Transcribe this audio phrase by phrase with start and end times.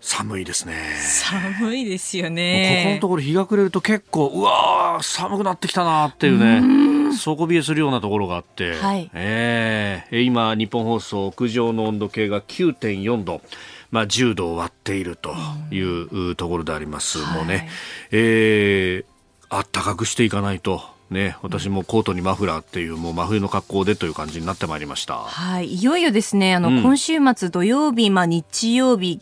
[0.00, 0.74] 寒いですね。
[0.98, 9.10] 寒いですよここねのところ日が暮れると結構うわー寒くなってきたなっていうね底冷えするようなところがあって、はい。
[9.14, 13.40] えー今日本放送屋上の温度計が9.4度。
[13.90, 15.32] まあ、10度を割っていると
[15.70, 17.68] いうところであります、もうね、
[18.10, 19.04] えー、
[19.48, 25.18] あったかくしていかないと、ね、私もコートにマフラーっていうもう真冬の格好でという感じになってまいりました。
[25.18, 25.66] はい。
[25.76, 26.82] いよいよですねあの、うん。
[26.82, 29.20] 今週末土曜日まあ日曜日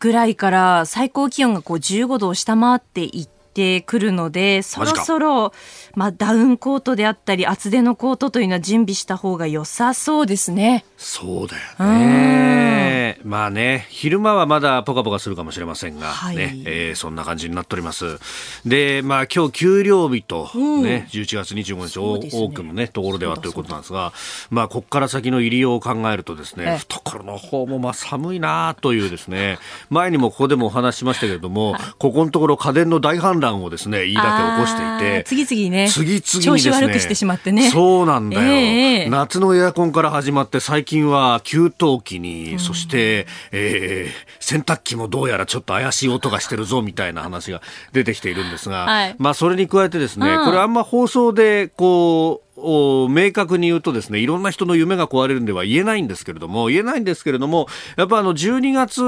[0.00, 5.52] ぐらいから最高気温がこう15度を下回っていってくるのでそろそろ
[5.96, 10.84] まあダウンコートであったり厚手のコートというのは準備した方が良さそうですね。
[10.96, 13.18] そうだよね。
[13.24, 16.36] まあね、昼間はまだポカポカするかもしれませんが、はい。
[16.36, 18.18] ね、えーそんな感じになっております。
[18.64, 20.82] で、まあ今日給料日と、うん。
[20.82, 22.30] ね、11月25日、ね。
[22.32, 24.12] 多くのね、ところではということなんですが、
[24.50, 26.64] まあここから先の入りようを考えるとですええ。
[26.66, 29.58] ね、懐の方もまあ寒いなというですね、
[29.90, 37.70] 前にもここでもお話ししましたけれども、ここのところ家電の大反乱をですね、飯田家起こしていて、次々ね次々にね調子悪くしてしまってね。
[37.70, 41.70] そうなんだよ、ええ夏のエアコンから始まって最近は給湯
[42.02, 47.60] 器に、そして、えー洗濯機もどうやらちょっと怪しい音がしてるぞみたいな話が
[47.92, 49.16] 出てきているんですが、はい。
[49.18, 50.44] まあそれに加えてですね、うん。
[50.46, 59.02] これあんま放送でこうお明確に言うとですねいろんな人の夢が壊れるんでは言えないんですけれども言えないんですけれどもやっぱあの12月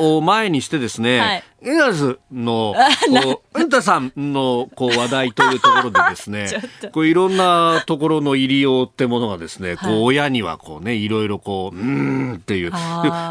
[0.00, 1.42] を前にしてですね、 はい。
[1.66, 2.74] エナズの
[3.08, 6.46] こううんたさんのこう話題というところでですね
[6.92, 9.94] こういろんなところの入りようってものがですね、こはい。
[9.96, 11.84] う親にはこうねいろいろこううー
[12.32, 12.72] んっていう。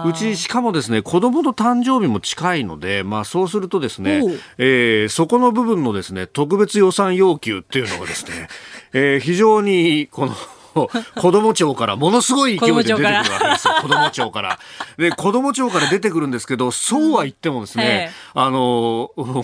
[0.05, 4.23] うちしかもですね子供の誕生日も近いのでまあそうするとですね
[4.57, 8.47] えーそこの部分のですね特別予算要求っていうのがですね、
[8.93, 10.33] えー非常にこの
[11.15, 13.73] 子供庁からものすごい勢いで出てくるわけですよ。
[13.81, 14.59] 子供庁から。
[14.97, 19.43] で、子供庁から出てくるんですけど、そうは言ってもですね、ええあの、こ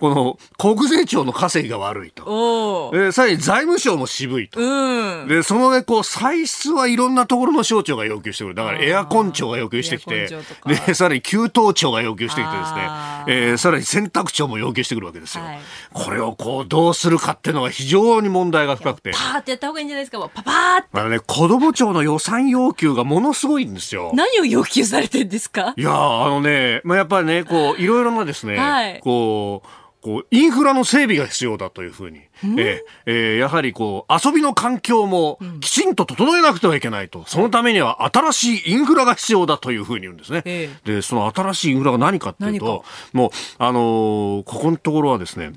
[0.00, 2.90] の国税庁の稼ぎが悪いと。
[2.92, 4.60] で、さらに財務省も渋いと。
[4.60, 8.54] うんで、そのね、こう、歳出はいろんなところの省庁が要求してくる。
[8.54, 10.28] だから、エアコン庁が要求してきて
[10.66, 12.90] で、さらに給湯庁が要求してきてですね
[13.26, 15.44] えーさらに洗濯庁も要求してくるわけですよ。
[15.44, 15.60] はい
[15.92, 19.10] これをこう、どうするかっていうのが非常に問題が深くて。
[19.10, 20.42] パーってやった方がいいんじゃないですかもうパ
[20.92, 24.12] あのね、子供庁の予算要求がものすごいんですよ。
[24.14, 25.74] 何を要求されてんですか？
[25.76, 29.00] いやーあのね、まあ、やっぱりね、こう、いろいろなですね、はい。
[29.00, 29.68] こう、
[30.02, 37.24] こう、インフラの整備が必要だというふうに、えーえーやはりこう、遊びの環境もきちんと整えなくてはいけないと。
[37.26, 40.42] そのためには新しいインフラが必要だというふうに言うんですね。
[40.46, 45.52] えで、その新しいインフラが何かっていう何とか、もう、あのーここのところはですね、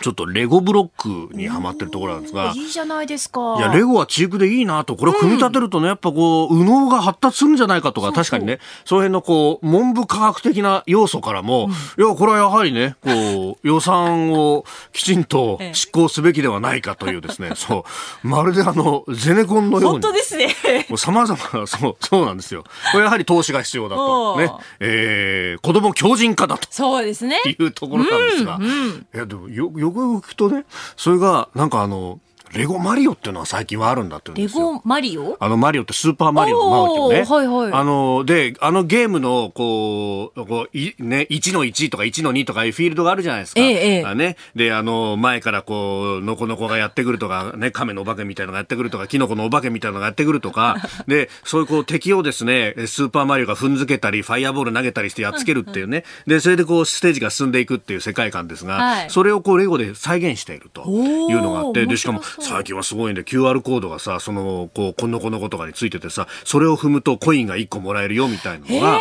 [0.00, 3.56] ちょっとレゴブロックにはまってるところなんですが、いいじゃないですか。
[3.58, 15.74] いや、レゴはチークでいいなと、これを組み立てるとね、やっぱこう、右脳が発達するんじゃないかとか、確かにね、その辺のこう、文部科学的な要素からも、いや、これはやはりね、こう、 予算をきちんとええ。
[15.74, 17.84] 執行すべきではないかというですね、 そ
[18.24, 20.00] う、まるであの、ゼネコンのように。
[20.00, 20.12] 本当。
[20.12, 20.54] ですね。
[20.96, 22.64] 様々な、そう、そうなんですよ。
[22.92, 24.36] これやはり投資が必要だと。
[24.38, 24.52] ね。
[24.80, 26.68] えー、子供強靭化だと。
[26.70, 27.38] そうですね。
[27.46, 29.06] いうところなんですが、うんうん。
[29.14, 30.64] いやでもよよくよく聞くとね
[30.96, 32.20] それがなんかあの
[32.54, 34.72] レゴマリオっていうのは最近はあるんだって言うんレですよ。
[34.74, 35.36] ゴマリオ？
[35.40, 37.24] あのマリオってスーパーマリオのマリオね。
[37.24, 43.60] はいはいあの、で、あのゲームの、こう、こういね、1の1とか1の2とかいうフィールドがあるじゃないですか。
[43.60, 44.36] ええええあね。
[44.54, 50.76] で、あの、前からこう、ノコノコがやってくるとか、ね、亀のお化けみたいなのがやってくるとか、キノコのお化けみたいなのがやってくるとか、
[51.08, 56.04] で、そういうこう敵をですね、スーパーマリオが踏んづけたり、ファイアボール投げたりしてやっつけるっていうね。
[56.26, 69.00] で、それでこう、ステージが進んでいくっていう世界観ですが、はいそれをこう、レゴで再現しているというのがあって、で、しかも最近はすごいんで、QR コードがさ、その、こう、このこのことかについててさ、それを踏むとコインが1個もらえるよみたいなのが、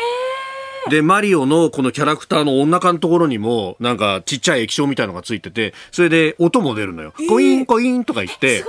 [0.89, 7.13] で、マリオのこのキャラクターのお腹のところにも、なんかちっちゃい液晶みたいのがついてて、それで音も出るのよ。
[7.29, 8.63] コインコインとか言って、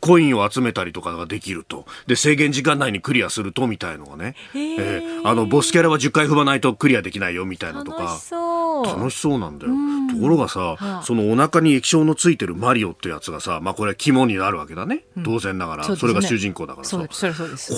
[0.00, 1.86] コインを集めたりとかができると。
[2.06, 4.34] で、制限時間内にクリアすると、みたいのがね。
[4.54, 8.22] えーあの、ボスキャラは10回踏まないとクリアできないよ、みたいなとか楽し。
[8.24, 9.72] そう楽しそうなんだよ。
[10.10, 15.04] ところがさ、はあそのお腹に液晶のついてるマリオってやつがさ、まあこれ肝になるわけだね。
[15.24, 15.84] 当然ながら。
[15.84, 16.96] そ,、ねれが主人公だからさ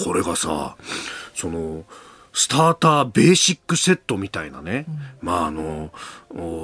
[0.05, 0.77] これがさ、
[1.35, 1.85] その、
[2.33, 4.87] スターターベーシックセットみたいなね、
[5.21, 5.91] うん、まああの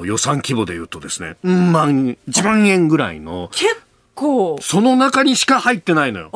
[0.05, 3.88] 予算規模で言うとですね、うん、万1万円ぐらいの結
[4.19, 4.59] 構。
[4.61, 6.31] その中にしか入ってないのよ。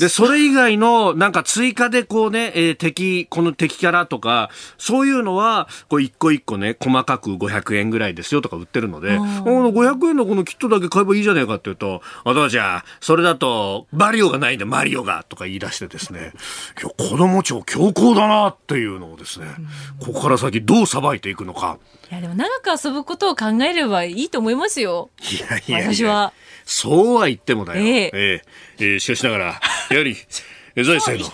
[0.00, 16.32] で、それ以外の、なんか追加でこうね、えー、敵、この敵キャラとか、そういうのは、こう一個一個ね、細かく500円ぐらいですよとか売ってるので、この500円のこのキットだけ買えばいいじゃねえかって言うと、あ、どうじゃ、それだと、マリオがないんで、マリオが、とか言い出してですね、
[16.82, 19.46] いや、子供庁強行だなっていうのをですね、
[20.00, 21.78] ここから先どうさばいていくのか。
[22.10, 25.10] いや、でも長く遊ぶことを考えればいいと思いますよ。
[25.20, 25.94] いやいやいや。
[25.94, 26.32] 私は。
[26.64, 27.82] そうは言ってもだよ。
[27.82, 28.42] えええ
[28.78, 29.60] えー、しかしながら、
[29.90, 30.16] やはり、
[30.76, 31.30] 財政の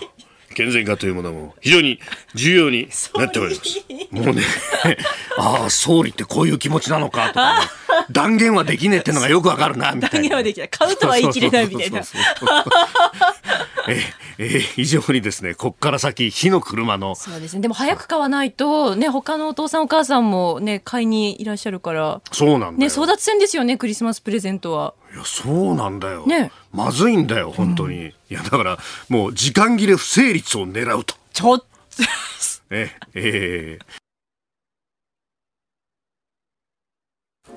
[0.55, 2.01] 健全化というものも非常に
[2.35, 3.85] 重要になっております。
[4.11, 4.43] もうね、
[5.37, 7.67] ああ、総理ってこういう気持ちなのかとか、ね、
[8.11, 10.19] 断言はできねえってのがよくわかるな、みたいな。
[10.19, 10.69] 断言はできない。
[10.69, 12.03] 買うとは言い切れないみたいな。
[13.89, 14.01] え
[14.39, 17.15] え非常にですね、こっから先、火の車の。
[17.15, 17.61] そうですね。
[17.63, 22.21] でも早く買わないと、ね、他のお父さんお母さんもね、買いにいらっしゃるから。
[22.33, 24.95] そうなんね、争奪戦ですよね、クリスマスプレゼントは。
[25.15, 26.27] いや、そうなんだよ。
[26.27, 26.51] ね。
[26.73, 27.97] まずいんだよ、本当に。
[27.97, 31.15] うん、いや、だから、もう時間切れ不成立を狙うと。
[31.33, 31.67] ちょっと。
[32.71, 34.04] ええー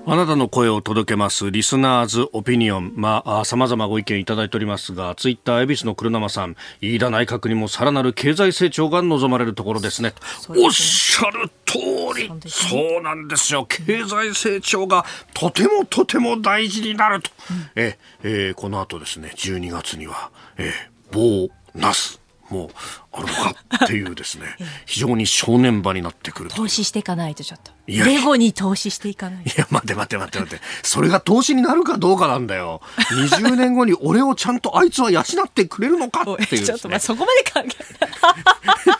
[0.09, 2.93] あなたの声を届けます、リスナーズオピニオン。
[2.95, 10.13] まあ、様々ご意見いただいておりますが、ツイッター、恵比寿の車生さん、飯田内閣にもさらなる経済成長が望まれるところですね。
[10.39, 11.79] すねおっしゃる通
[12.15, 13.65] りそうなんですよ。
[13.65, 17.29] 経済成長がとてもとても大事になると。
[17.51, 22.21] うん、え、えー、この後ですね、12月には、えー、ボーナス。
[22.49, 22.69] もう
[23.11, 23.55] あるのか
[23.85, 24.45] っていうですね。
[24.85, 26.49] 非常に正念場になってくる。
[26.49, 27.71] 投資していかないとちょっと。
[27.87, 30.61] レゴに投資していかないいや待て待て待て待て。
[30.83, 32.81] それが投資になるかどうかなんだよ。
[33.11, 37.87] 20年後に俺をちゃんとあいつは養ってくれるのかっていう、ね、ちょっとまあそこまで考え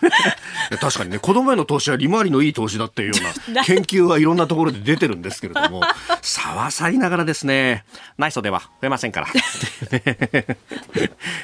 [0.79, 3.15] 確かにね子供への投資は利回りのいい投資だっていうよ
[3.49, 5.81] うな 研究はいろんなところで出てるんですけれども
[6.21, 7.85] さわさりながらですね
[8.17, 9.27] 内装では増えませんから。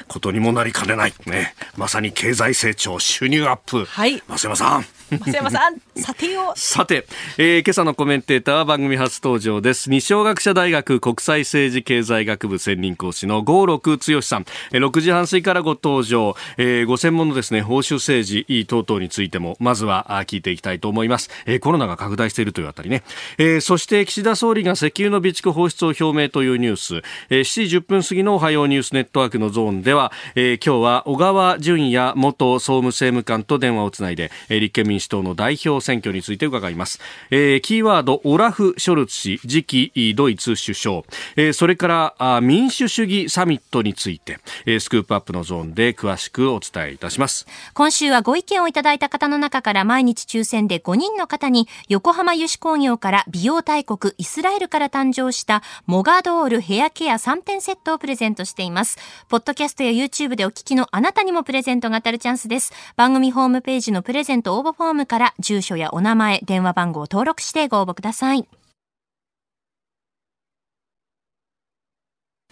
[0.08, 1.14] ことにもなりかねない。
[1.26, 1.54] ね。
[1.76, 3.84] まさに経済成長収入アップ。
[3.84, 4.22] はい。
[4.28, 7.06] 増山さん増山さんさてよさて
[7.36, 9.90] えー、今朝のコメンテーターは番組初登場です。
[9.90, 14.46] 二小学者大学国際政治経済学部専任講師の郷六剛さん。
[14.72, 16.36] えー、6時半過ぎからご登場。
[16.56, 21.30] えー、ご専門のですね、報酬政治等々についても、まずは聞いていきたいと思います。
[21.46, 23.02] えー、コロナが拡大しているというあたりね。
[23.38, 27.02] えー、そして岸田総理が石油の備蓄放出を表明というニュース。
[27.30, 37.00] えー、7時10分過ぎのおはようニュースネットワークのゾーンでは、えー、今日は小川淳也元総務政務官と電話をつないで、えー、立憲民民主党の代表選挙について伺います。
[37.30, 41.02] えー、キーワードドオラフ・ショルツ氏次期ドイツ首相、
[41.36, 47.46] えー、それから民主主義サミットについて、えー、スクープアップのゾーンで詳しくお伝えいたします。
[47.72, 58.98] 今週はご意見をいただいた方の中から毎日抽選で5人の方に横浜油脂工業から美容大国イスラエルから誕生したモガドールヘアケア3点セットをプレゼントしています。
[59.28, 62.72] ポッドキャストや YouTube でお聞きのあなたにもプレゼントが当たるチャンスです。
[62.96, 68.46] 番組ホームページのプレゼント応募フォームから住所やお名前電話番号を登録してご応募ください。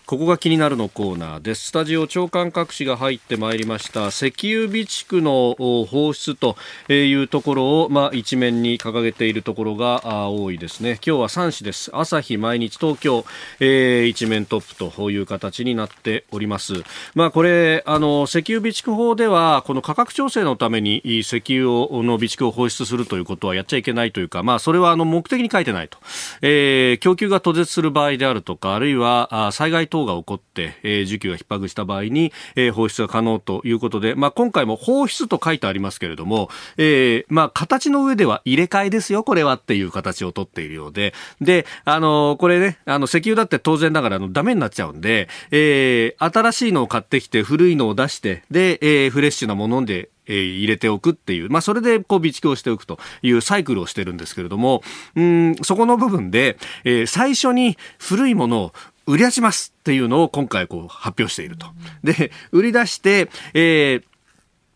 [0.05, 1.69] ここが気になるのコーナーです。
[1.69, 4.09] スタジオ長官各紙が入ってまいりました。
[4.09, 5.55] 石油備蓄の
[5.87, 6.57] 放出と
[6.93, 10.99] いうところを、まあ、一面に掲げているところが多いですね。
[11.07, 11.91] 今日は3紙です。
[11.95, 13.25] 朝日、毎日、東京、
[13.61, 16.83] えー、一面トップという形になっております。
[17.15, 25.99] まあ、これ、あの、石油備蓄法では、この価格調整のために石油をの備蓄を放出するということはやっちゃいけないというか、まあ、それはあの目的に書いてないと。
[26.43, 54.83] えー、供給が途絶する場合であるとか、あるいは災害等が起こって、えー、需給が逼迫した場合に、えー、放出が可能ということで、まあ、今回も放出と書いてありますけれども、えー、まあ、形の上では入れ替えですよ、これはっていう形をとっているようで、で、あの、これね、あの、石油だって当然ながら、あの、ダメになっちゃうんで、えー、新しいのを買ってきて、古いのを出して、で、えー、フレッシュなもので、え、入れておくっていう、まあ、それでこう備蓄をしておくというサイクルをしてるんですけれども、
[55.17, 58.73] うん、そこの部分で、えー、最初に古いものを
[59.07, 61.67] 売り出しますっていうのを今回こう発表していると。
[62.05, 64.12] で、売り出して、えー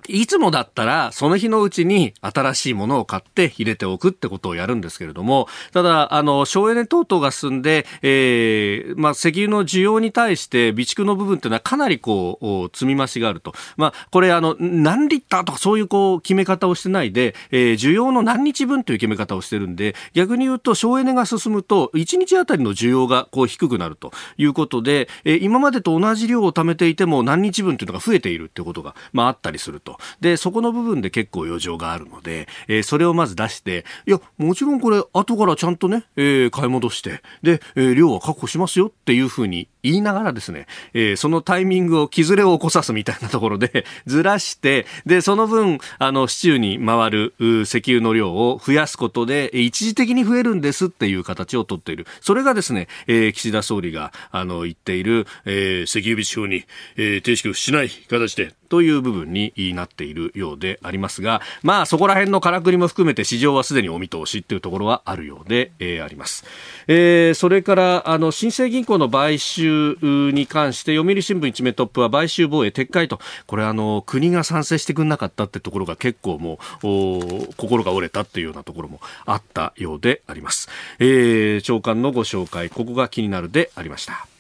[0.09, 12.39] いつもだったら、その日のうちに新しいものを買って入れておくってことをやるんですけれども、ただ、あの、省エネ等々が進んで、えー、まあ、石油の需要に対して備蓄の部分っていうのはかなりこ
[12.73, 13.55] う、積み増しがあると。
[13.77, 29.96] まあ、これ、あの、何リッターとかそういうこう、決め方をしてないで、えー、需要の何日分という決め方をしてるんで、逆に言うと、省エネが進むと、1日あたりの需要がこう、低くなるということで、えー、今までと同じ量を貯めていても何日分というのが増えているってことが、まあ、あったりすると。
[30.21, 52.07] で、そこの部分で結構余剰があるので、えー、それをまず出して、いや、もちろんこれ、後からちゃんとね、えー、買い戻して、で、えー、量は確保しますよっていうふうに言いながらですね、えー、そのタイミングを、木ずれを起こさすみたいなところで、 ずらして、で、その分、あの、市中に回る石油の量を増やすことで、一時的に増えるんですっていう形をとっている。
[52.21, 56.65] それがですね、えー、岸田総理が、あの、言っている、えー、石油備蓄法に、
[56.97, 66.45] えー、停止しない形で、という部分になっているようでありますが、まあそこら辺のからくりも含めて市場はすでにお見通しというところはあるようで、えー、あります。
[66.89, 69.76] えー、それからあの新生銀行の買収
[70.33, 80.69] に関して読売新聞一面トップは買収防衛撤回とこれあの国が賛成してくれなかったってところが結構もう心が折れたっていうようなところもあったようであります。
[80.99, 84.36] えー、長官のご紹介ここが気になるでありました。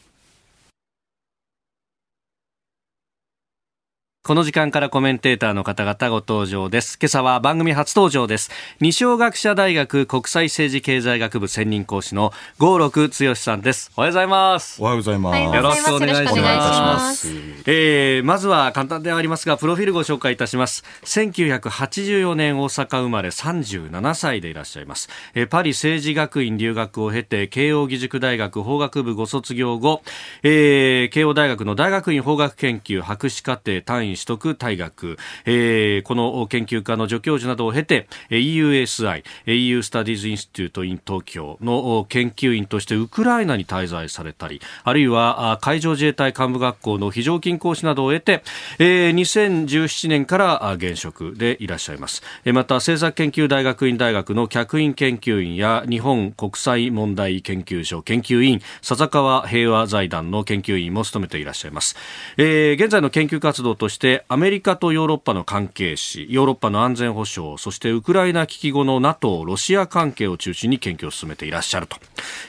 [4.26, 6.98] この時間からコメンテーターの方々ご登場です。
[7.00, 8.50] 今朝は番組初登場です。
[8.80, 13.92] 二松学者大学国際政治経済学部専任講師の郷六剛さんです。
[13.96, 14.82] おはようございます。
[14.82, 15.38] おはようございます。
[15.38, 17.28] よろしくお願いします。
[17.66, 20.82] えー、まずは簡単ではありますが、プロフィールご紹介いたします。
[21.04, 25.08] 1984年大阪生まれ37歳でいらっしゃいます。
[25.36, 30.02] えー、パリ政治学院留学を経て、慶応義塾大学法学部ご卒業後、
[30.42, 48.42] えー、慶応大学の大学院法学研究博士課程単位取得大学、えー、この研究家の助教授などを経て EUSI EU Studies Institute in 東京の研究員としてウクライナに滞在されたりあるいは海上自衛隊幹部学校の非常勤講師などを得て、
[48.78, 52.22] えー、2017年から現職でいらっしゃいます。
[52.44, 61.96] また政策研究大学院大学の客員研究員や日本国際問題研究所研究員笹川平和財団の研究員も務めていらっしゃいます、
[62.36, 71.96] えー、現在の研究活動としてしてアメリカとヨーロッパの関係史ヨーロッパの安全保障そしてウクライナ危機後の NATO ロシア関係を中心に研究を進めていらっしゃると。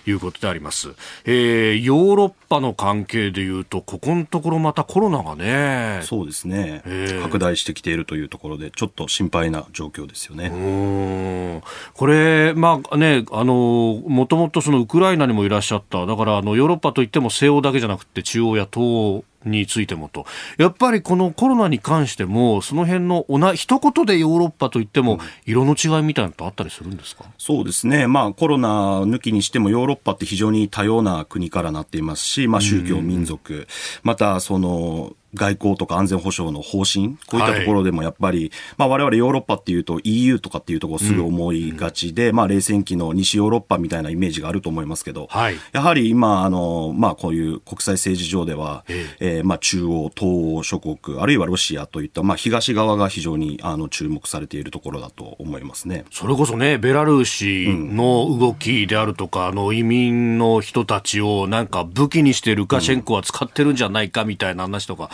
[0.06, 0.94] いうことであります、
[1.26, 11.62] えー、ヨーロッパの関係でいうとここのところまたコロナがねそうですね、えー、拡大してきているというところでちょっと心配な状況ですよね。
[11.94, 16.06] これまあねあのもともとそのウクライナにもいらっしゃった。
[16.06, 20.26] だからあのヨーロッパといっても西欧だけじゃなくて中央や東欧についてもと、
[20.58, 33.68] やっぱりこのコロナに関しても、その辺のおな一言でヨーロッパといっても、色の違いみたいなのってあったりするんですか、うん、そうですね、まあ、コロナ抜きにしても、ヨーロッパって非常に多様な国からなっていますし、まあ、宗教、民族、
[34.04, 49.08] またその外交とか安全保障の方針、こういったところでもやっぱり、はい、まあ我々ヨーロッパっていうと EU とかっていうところすぐ思いがちで、うん、まあ冷戦期の西ヨーロッパみたいなイメージがあると思いますけど、はい、やはり今、あの、まあこういう国際政治上では、え。
[49.20, 56.06] えー、まあ中央、東欧諸国、あるいはロシアといった、まあ東側が非常にあの注目されているところだと思いますね。
[56.12, 65.10] それこそね、ベラルーシの動きであるとか、うん、あの移民の人たちをなんか武器にしてルカシェンコは使ってるんじゃないかみたいな話とか、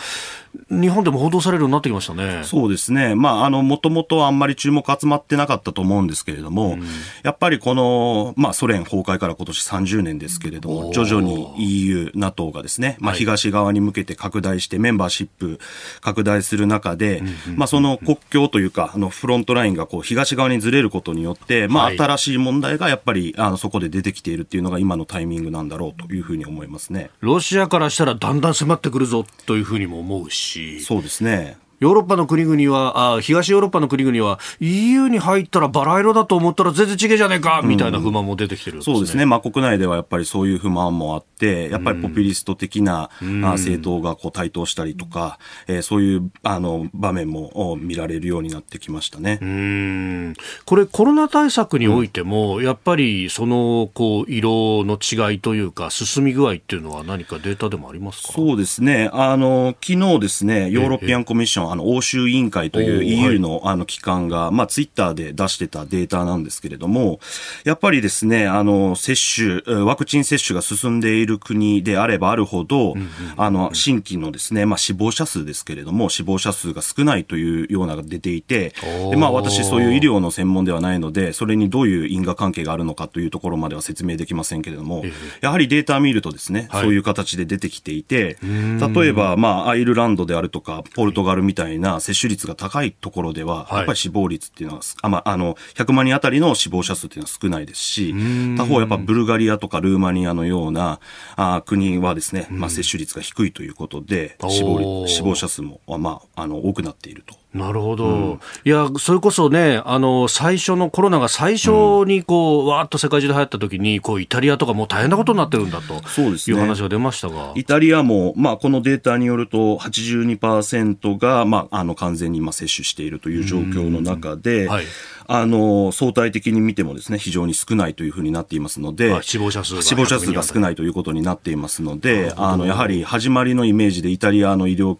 [0.70, 2.42] 日本でも報道されるようになってきましたね。
[2.44, 3.14] そうですね。
[3.14, 6.82] まあ、あの、もともとあんまり注目集まってなかったと思うんですけれども、うん、
[7.22, 15.58] やっぱりこの、まあ、ソ連崩壊から今年30年ですけれども、徐々に EU、NATO がですね、まあ、東側に向けて拡大して、メンバーシップ
[16.00, 17.22] 拡大する中で、
[17.56, 27.10] まあ、その国境というか、あの、フロントラインがこう、東側にずれることによって、まあ、新しい問題がやっぱり、あの、そこで出てきているっていうのが今のタイミングなんだろうというふうに思いますね。
[27.20, 30.80] ロシアからしたらだんだん迫ってくるぞというふうにも思うし。
[30.80, 31.56] そうですね。
[31.84, 39.26] ヨーロッパの国々はあ、東ヨーロッパの国々は EU に入ったらバラ色だと思ったら全然違えじゃねえか、みたいな不満も出てきてる、ねうん、そうですね。
[39.26, 49.38] まあ国内ではやっぱりそういう不満もあって、やっぱりポピュリスト的な、うん、政党がこう台頭したりとか、えー、そういうあの場面も見られるようになってきましたね。
[49.42, 50.34] うん。
[50.64, 58.32] これコロナ対策においても、うん、やっぱりそのこう色の違いというか進み具合っていうのは何かデータでもありますか？
[58.32, 59.10] そうですね。
[59.12, 67.18] あの、昨日ですね、ヨーロピアンコミッション、あの、欧州委員会という EU のあの機関が、まあ、ツイッターで出してたデータなんですけれども、
[67.64, 72.94] やっぱりですね、あの、接種、ワクチン接種が進んでいる国であればあるほど、
[73.36, 78.72] あの、新規のですね、まあ、死亡者数ですけれども、死亡者数が少ないというようなが出ていて、
[79.10, 85.04] でまあ、私そういう医療の専門ではないので、それにどういう因果関係があるのかというところまでは説明できませんけれども、
[85.40, 98.14] やはりデータを見るとですね、はい、そういう形で出てきていて、例えば、まあ、アイルランドであるとか、ポルトガルみたいな接種率が高いところでは、やっぱり死亡率っていうのは、あまあ、あの、100万人あたりの死亡者数っていうのは少ないですし、
[98.56, 101.00] 他方やっぱブルガリアとかルーマニアのような
[101.36, 107.43] あ国はですね、まあ、接種率が低いということで、死亡死亡者数も、まあ、あの、多くなっていると。
[107.54, 111.70] なるほど、うん、いや、それこそね、あの最初のコロナが最初
[112.04, 124.84] にこう、うん、わーっと世界中で流行った時に、こうイタリアとかもう大変なことになってるんだとそうです、ね、いう話が出ましたが、イタリアも、まあ、このデータによると、82%が、まあ、あの完全に今、接種しているという状況の中で、はい、
[125.26, 134.98] あの相対的に見てもですね非常に少ないというふうになっていますので、死亡者数死亡者数が少ないということになっていますので、あのやはり始まりのイメージでイタリアの医療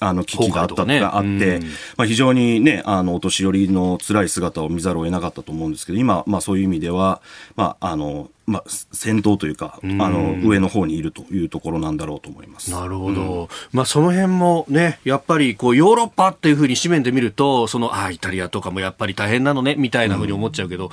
[0.00, 1.60] あの危機があったがあって、
[1.96, 7.20] まあ、非常にね、あの、お年寄りの辛い姿を見ざるを得なかったと思うんですけど、今、まあそういう意味では、
[7.56, 12.70] まあ、あの、まあ、先頭というか、あの、上の方にいるというところなんだろうと思います。
[12.70, 13.42] なるほど。
[13.42, 20.90] うん、まあ、その辺もね、やっぱり、こう、ヨーロッパっていうふうに紙面で見ると、その、ああ、イタリアとかもやっぱり大変なのね、みたいなふうに思っちゃうけど、うん、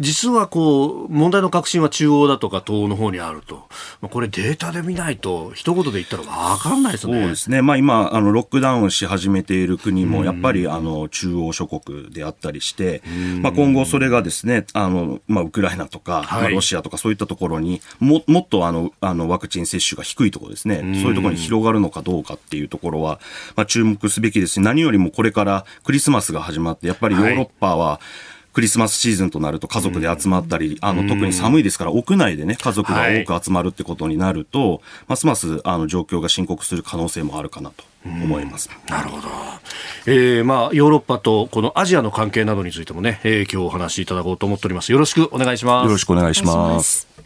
[0.00, 3.68] 実はこう、問題の核心は中央だとか東欧の方にあると。
[4.00, 7.20] まあ、これデータで見ないと、一言で言ったらわかんないですね。
[7.20, 7.62] そうですね。
[7.62, 13.02] まあ、今、あの、ロックダウンし始めている国も、やっぱり、あの、中央諸国であったりして、
[13.40, 23.20] まあ、今後それがですね、あの、まあ、ウクライナとか、はい、まあ、ロシアとかそういったところに、ももっとあのあのワクチン接種が低いところですね、そういうところに広がるのかどうかっていうところは、
[23.54, 28.00] まあ、注目すべきですし、何よりもこれからクリスマスが始まって、やっぱりヨーロッパは、
[28.56, 38.70] クリスマスシーズンとなると家族で集まったり、あの、特に寒いですから屋内でね、家族が多く集まるってことになると、ますますあの状況が深刻する可能性もあるかなと思います。
[38.88, 39.28] なるほど。
[40.08, 44.92] えー、まあ、ヨーロッパとこのアジアの関係などについてもね、えー、今日お話しいただこうと思っております。
[44.92, 45.86] よろしくお願いします。
[45.86, 47.16] よろしくお願いします。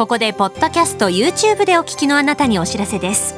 [0.00, 3.34] ここでポッドキャスト YouTube でお聞きのあなたにお知らせです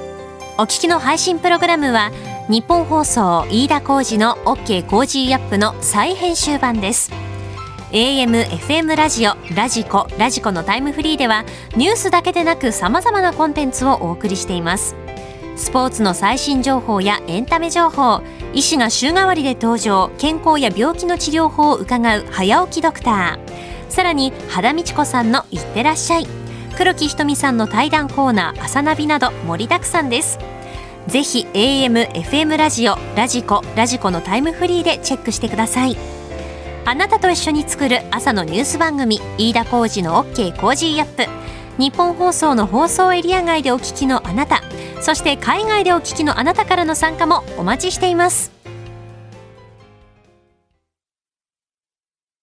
[0.59, 2.13] お聞きの配信プログラムは
[2.49, 7.11] 日本放送飯田浩司の OK コージーアップの再編集版です
[7.91, 11.45] AM、FM ラジオ、 radiko、radiko のタイムフリーでは
[11.77, 14.95] ニュースだけでなく様々なコンテンツをお送りしています
[15.57, 18.23] スポーツの最新情報やエンタメ情報
[18.55, 23.91] 医師が週替わりで登場健康や病気の治療法を伺う早起きドクター。
[23.91, 26.27] さらに羽田美智子さんの「いってらっしゃい」
[26.77, 30.39] 黒木ひとみさんの対談コーナー「朝ナビ」など盛りだくさんです。
[31.07, 35.97] ぜひ AM、FM ラジオ、ラジコ、ラジコのタイムフリーでチェックしてください。
[36.85, 41.27] あなたと一緒に作る朝のニュース番組飯田浩二の OK コージーアップ。
[41.79, 44.63] ニッポン放送の放送エリア外でお聞きのあなた
[45.01, 48.53] そして海外でお聞きのあなたからの参加もお待ちしています。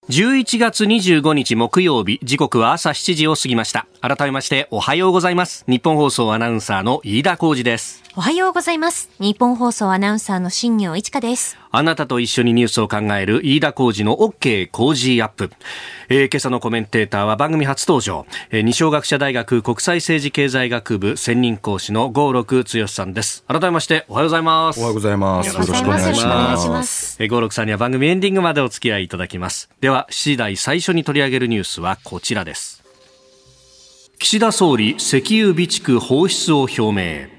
[0.10, 3.86] 11月25日木曜日時刻は朝7時を過ぎました。
[4.02, 5.64] 改めましておはようございます。
[5.68, 8.04] 日本放送アナウンサーの飯田浩二です。
[8.16, 9.12] おはようございます。
[9.20, 15.52] 日本放送アナウンサーの新業一華ですあなたと一緒にニュースを考える飯田浩二の OK 工事アップ、
[16.10, 23.44] えー、今朝のコメンテーターは番組初登場、えー、二松学者大学国際政治経済学部専任講師の郷六剛さんです。
[23.48, 24.80] 改めましておはようございます。
[24.80, 25.54] おはようございます。
[25.54, 27.18] よろしくお願いします。
[27.22, 29.70] えー、郷六さんには番組エンディングまでお付き合いいただきます。
[29.80, 32.84] では7時台最初に取り上げるニュースはこちらです。
[34.18, 37.30] 岸田総理石油備蓄放出を表明。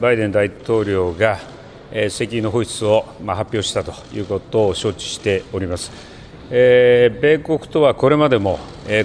[0.00, 1.38] バイデン大統領が
[1.92, 5.90] 石油の放出を発表したということを承知しております。
[6.50, 8.58] 米国とはこれまでも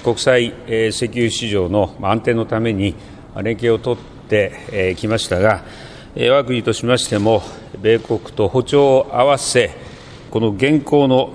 [0.03, 0.53] 国際
[0.89, 2.95] 石油市場の安定のために
[3.43, 5.63] 連携を取ってきましたが、
[6.15, 7.43] 我が国としましても、
[7.81, 9.71] 米国と歩調を合わせ、
[10.31, 11.33] この現行の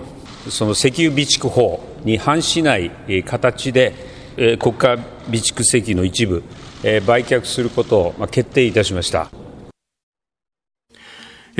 [0.48, 2.90] その石油備蓄法に反しない
[3.24, 3.94] 形で、
[4.58, 6.42] 国家備蓄石油の一部、
[6.82, 9.28] 売却することを決定いたしました。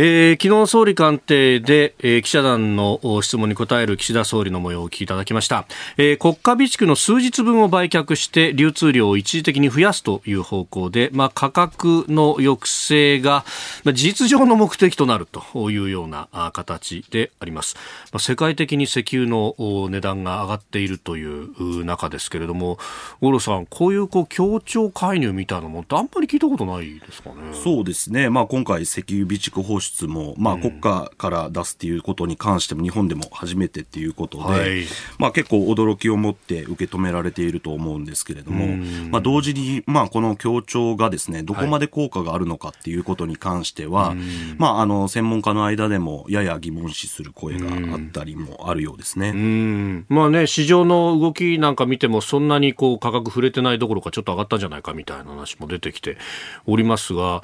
[0.02, 5.66] えー、昨日総理官邸で、えー、記者団の質問に答える岸田総理の模様をお聞きいただきました、
[5.98, 13.44] えー、国家備蓄の数日分を売却して流通量を一時的に増やすという方向で、まあ、価格の抑制が、
[13.84, 17.76] まあ、事実上の目的となるというような形であります、
[18.10, 19.54] まあ、世界的に石油の
[19.90, 22.78] 値段が上がっているという中ですけれども
[23.20, 27.34] 五郎さんこういうこう協調介入みたいなものってあんまり聞いたことないですかね？
[27.52, 34.84] そうですね、まあ、今回石油備蓄放出も、まあ、国家から出すっていうことに関しても、日本でも初めてっていうことで、はい、
[35.18, 38.76] まあ、結構驚きを持って受け止められていると思うんですけれども、
[39.10, 44.16] まあ、同時に、まあ、この協調がですね、どこまで効果があるのかっていうことに関しては、はい、
[44.58, 49.32] まあ、あの、専門家の間でもやや疑問視する声があったりもあるようですね。
[50.08, 56.16] まあね、市場の動きなんか見ても、そんなにこう価格触れてないどころかちょっと上がったんじゃないかみたいな話も出てきて
[56.66, 57.42] おりますが、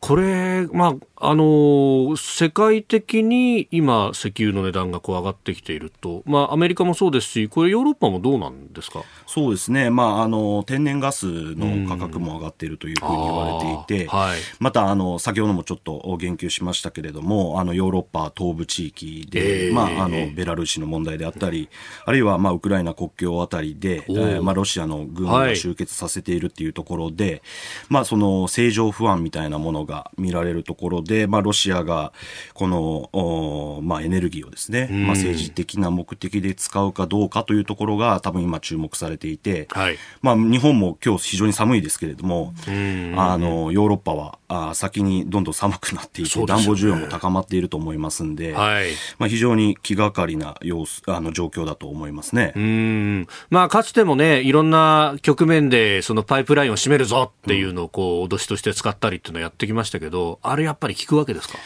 [0.00, 9.02] これ、まあ、あの世界的に今、石油の値段がこう上がってきていると、まあ、アメリカもそうですし、これ、ヨーロッパもどうなんですか？
[9.26, 21.68] そうですね、まあ、あの天然ガスの価格も上がっているというふうに言われていて、はい、またあの先ほどもちょっと言及しましたけれども、あのヨーロッパ東部地域で、えー、まあ、あのベラルーシの問題であったり、
[22.04, 27.42] あるいは、まあ、ウクライナ国境あたりで、えー、まあ、ロシアの軍が集結させているっていうところで、はい、
[27.88, 32.12] まあ、その政情不安みたいなものが見られるところで、まあ、ロシアが
[32.54, 52.52] この、まあ、エネルギーをですね、まあ、政治的な目的で使うかどうかというところが多分今注目されていて、はい、まあ、日本も今日非常に寒いですけれども、あのヨーロッパはあ先にどんどん寒くなっていて、ね、暖房需要も高まっていると思いますんで、はい、まあ、非常に気がかりな様子あの状況だと思いますね。
[52.56, 53.26] うん。
[53.50, 61.58] まあ、かつてもね、いろんな局面でそのパイプラインを閉めるぞっていうのをこう脅しとして使ったりっていうのをやってきましたけど、あれやっぱり聞くわけですか？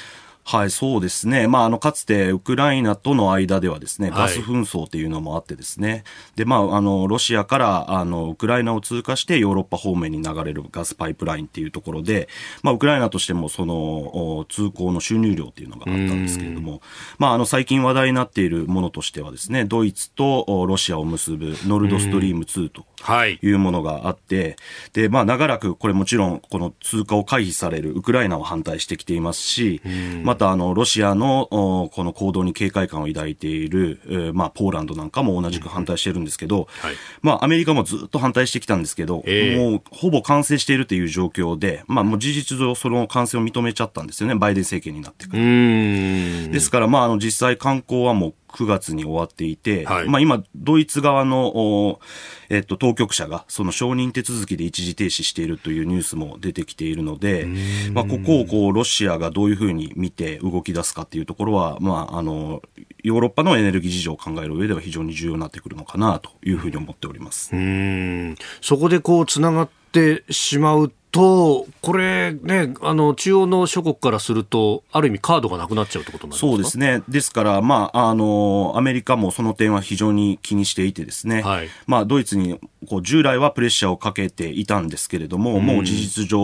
[0.44, 1.46] はい、そうですね。
[1.46, 6.02] まあ、あの、かつてウクライナとの間ではですね、ガス紛争っていうのもあってですね、はい、
[6.36, 12.28] で、まあ、あの、ロシアから、あの、ウクライナを通過してヨーロッパ方面に流れるガスパイプラインっていうところで、
[12.62, 16.82] まあ、ウクライナとしてもその、通行の収入量っていうのがあったんですけれども、
[17.18, 22.84] まあ、あの、最近話題になっているものとしてはですね、ドイツとロシアを結ぶノルドストリーム2と
[23.28, 23.38] い。
[23.52, 24.56] うものがあって、
[24.92, 29.80] で、まあ、長らくこれもちろん、この通過を回避されるウクライナを反対してきていますし、
[30.24, 45.42] また、あの、ロシアのこの行動に警戒感を抱いている、えー、まあ、ポーランドなんかも同じく反対してるんですけど、はい、まあ、アメリカもずっと反対してきたんですけど、えー、もう、ほぼ完成しているという状況で、まあ、もう事実上、その完成を認めちゃったんですよね、バイデン政権になってから。
[45.42, 52.00] ですから、まあ、あの、実際観光はもう9月に終わっていて、はい、まあ今、ドイツ側の、
[52.48, 57.46] えっと、当局者がその承認手続きで一時停止しているというニュースも出てきているので、
[57.92, 62.62] まあ、ここをこうロシアがどういうふうに見て動き出すかっていうところは、まあ、あの
[63.02, 67.54] ヨーロッパのエネルギー事情を考える上では非常に重要になってくるのかなというふうに思っております。
[67.54, 68.36] うん。
[68.60, 76.46] そこでこうつながってしまうと、これね、あの、中央の諸国からすると、ある意味カードがなくなっちゃうってことなんですか？
[76.46, 77.02] そうですね。
[77.08, 86.38] ですから、まあ、あの、アメリカもその点は非常に気にしていてですね、はい、まあ、ドイツに、こう、従来はプレッシャーをかけていたんですけれども、うん、もう事実上、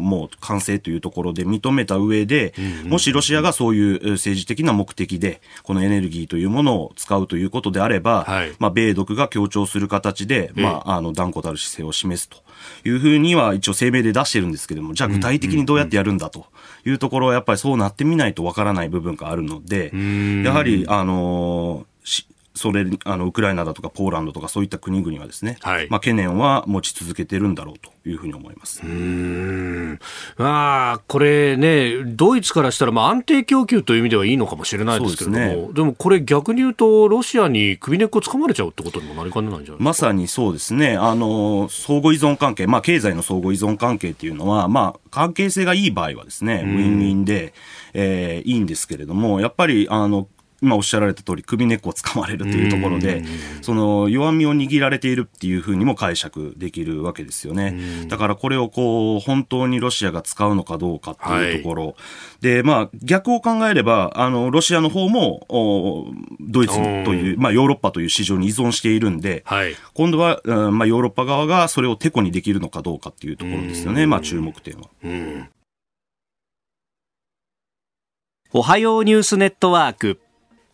[0.00, 12.36] もう完成というところで認めた上で、うん、もしロシアがそういう政治的な目的で、このエネルギーというものを使うということであれば、はい、まあ、米独が強調する形で、まあ、あの、断固たる姿勢を示すと
[12.84, 16.46] いうふうには一応声明で出してるんですけども、じゃあ具体的にどうやってやるんだと
[16.84, 19.92] いうところはやっぱりそうなってみないとわからない部分があるので、
[20.44, 21.86] やはり、あの
[22.54, 28.82] それ、あの、ウクライナだとかポーランドとかそういった国々はですね、はい、まあ懸念は持ち続けてるんだろうというふうに思います。
[28.84, 29.98] うん。
[30.36, 40.96] まあ、これね、ドイツからしたらまあ安定供給という意味ではいいのかもしれないですけれども、でね、でもこれ逆に言うと、ロシアに首根っこつかまれちゃうってことにもなりかねないんじゃないまさにそうですね。
[40.96, 47.54] あの、相互依存関係、まあ経済の相互依存関係っていうのは、まあ関係性がいい場合はですね、ウィンウィンで、
[47.94, 50.28] えー、いいんですけれども、やっぱり、あの、
[50.62, 53.24] 今おっしゃられた通り首根っこをつかまれるというところで、
[53.60, 58.06] その弱みを握られているっていうふうにも解釈できるわけですよね。
[58.08, 61.86] だからこれをこう、本当にロシアが使うのかどうかっていうところ。
[61.86, 61.94] はい、
[62.40, 74.06] で、まあ逆を考えれば、あの、ロシアの方も、ドイツという、まあヨーロッパという市場に依存しているんで、はい、今度は、まあヨーロッパ側がそれをてこにできるのかどうかっていうところですよね。
[74.06, 74.88] まあ注目点は。
[78.54, 80.20] おはようニュースネットワーク。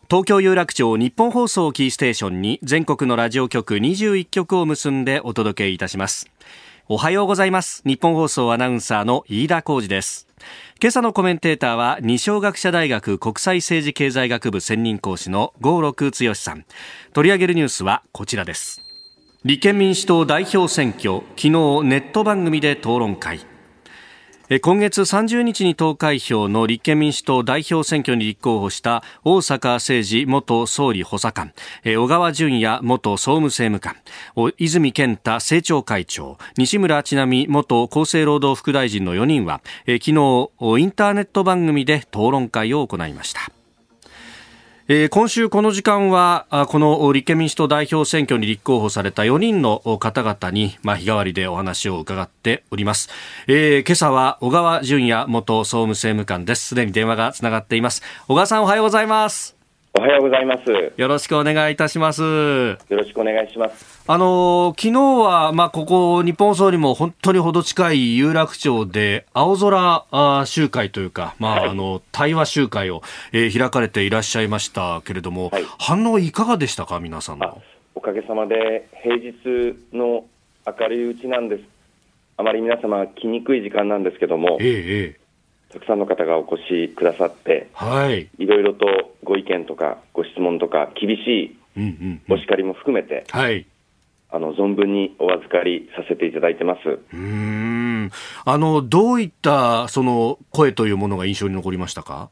[0.09, 6.31] 東京有楽町日本放送キーステーションに全国のラジオ局21局を結んでお届けいたします。
[6.87, 7.83] おはようございます。
[7.85, 10.27] 日本放送アナウンサーの飯田浩二です。
[10.81, 16.65] 今朝のコメンテーターは二松学舎大学国際政治経済学部専任講師の郷六剛さん。
[17.13, 18.81] 取り上げるニュースはこちらです。
[19.45, 21.49] 立憲民主党代表選挙昨日
[21.83, 23.48] ネット番組で討論会。
[24.57, 31.53] 今月30日に投開票の立憲民主党代表選挙に立候補した大阪誠治元総理補佐官
[31.85, 34.01] 小川淳也元総務政務官
[34.57, 43.58] 泉健太政調会長西村智奈美元厚生労働副大臣の4人は昨日インターネット番組で討論会を行いました。
[44.91, 53.07] えー、今週この時間はこの立憲民主党代表選挙に立候補された4人の方々に、まあ、日替わりでお話を伺っております、
[53.45, 56.69] えー、今朝は小川淳也元総務政務官です。
[56.69, 58.01] すでに電話がつながっています。
[58.27, 59.58] 小川さんおはようございます。
[59.93, 60.93] おはようございます。
[60.97, 62.21] よろしくお願いいたします。
[62.21, 64.03] よろしくお願いします。
[64.07, 73.01] あのー、昨日は、まあ、ここ、日本総理も本当にほど近い有楽町で、青空あ集会というか、まあ、はい、あの、対話集会を、
[73.33, 77.61] えー、開かれていらっしゃいましたけれども、はい、反応いかがでしたか、皆さんの。
[77.95, 79.33] おかげさまで、平日
[79.91, 80.25] の
[80.65, 81.63] 明るいうちなんです。
[82.37, 85.18] あまり皆様来にくい時間なんですけども、ええ、
[85.71, 88.85] たくさんの方がお越しくださって、はい、いろいろと
[89.23, 93.65] ご意見とかご質問とか厳しいお叱りも含めて、はい、
[94.31, 96.99] あの存分にお預かりさせていただいてます。
[97.13, 98.11] うん。
[98.45, 102.29] あのどういったその声というものが印象に残りましたか？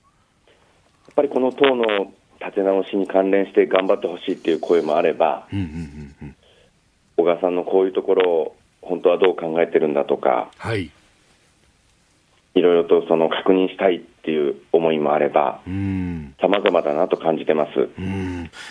[1.08, 5.48] やっぱりこの党の立て直しに関連して頑張ってほしいっていう声もあれば、
[7.18, 10.92] 小川さんのこういうところを本当はどう考えてるんだとか、はい、
[12.58, 15.62] いろいろとその確認したいっていう思いもあれば、
[16.42, 17.90] さまざまだなと感じてます。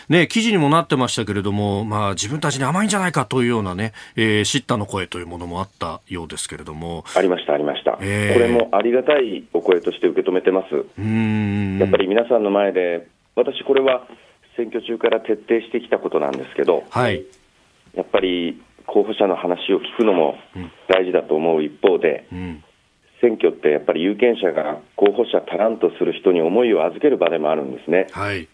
[0.08, 7.04] ね、記事にもなってましたけれども、まあ、自分たちに甘いんじゃないかというようなね、えー、叱咤の声というものもあったようですけれども。
[7.14, 7.98] ありました、ありました。
[8.00, 10.74] えー、これもありがたいお声として受け止めてます。
[10.74, 14.06] やっぱり皆さんの前で、私、これは
[14.56, 17.24] 選挙中から徹底してきたことなんですけど、はい、
[17.94, 20.36] やっぱり候補者の話を聞くのも
[20.88, 22.62] 大事だと思う一方で、うん
[23.26, 28.48] 選挙ってやっぱり有権者が候補者足らんとする人に思いを預ける場でもあるんですね、はい、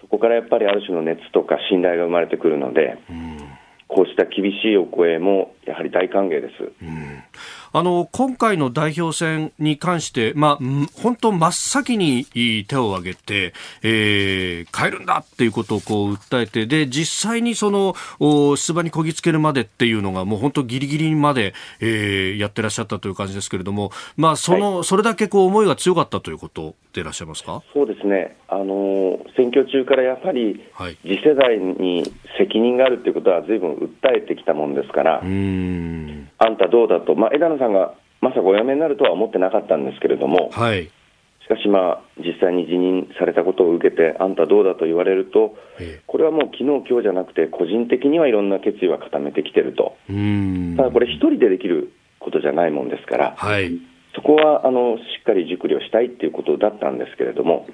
[0.00, 3.38] そこからやっぱりある種の熱とか信頼が生まれてくるので、うん、
[3.88, 6.72] こうした厳しいお声もやはり大歓迎です。
[6.82, 7.22] うん
[7.72, 10.64] あの今回の代表選に関して、まあ、
[11.00, 12.24] 本当、真っ先に
[12.66, 13.52] 手を挙げて、
[13.82, 17.94] えー、変えるんだっていうことをこう訴えて、で実際にその
[18.56, 27.62] 出馬にこぎつけるまでっていうのが、もう本当、ぎりぎりまで、えー、やってらっしゃったという感じですけれども、まあ、その、はい、それだけこう思いが強かったということでいらっしゃいますか？
[27.74, 30.60] そうですね、あの選挙中からやはり、
[31.02, 32.04] 次世代に
[32.38, 36.28] 責任があるということは、ずいぶん訴えてきたもんですから、うん。
[36.38, 40.90] あんたどうだと、まあ、枝野さんがまさかお辞めになるとは思ってなかったんですけれども、はい、
[41.46, 45.54] しかし、まあ、実際に辞任されたことを受けて、あんたどうだと言われると、
[46.06, 49.96] これはもう昨日今日じゃなくて、個人的にはいろんな決意は固めてきてると、
[50.76, 53.78] ただこれ、一人でできることじゃないもんですから、はい、
[54.16, 57.66] そこはあのしっかり熟慮したいっていうことだったんですけれども、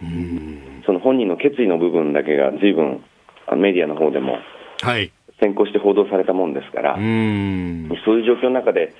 [0.84, 3.04] その本人の決意の部分だけがずいぶん
[3.56, 4.38] メディアの方でも、
[4.82, 5.12] はい。
[5.40, 8.92] 先行して報道されたもんですから、そういう状況の中で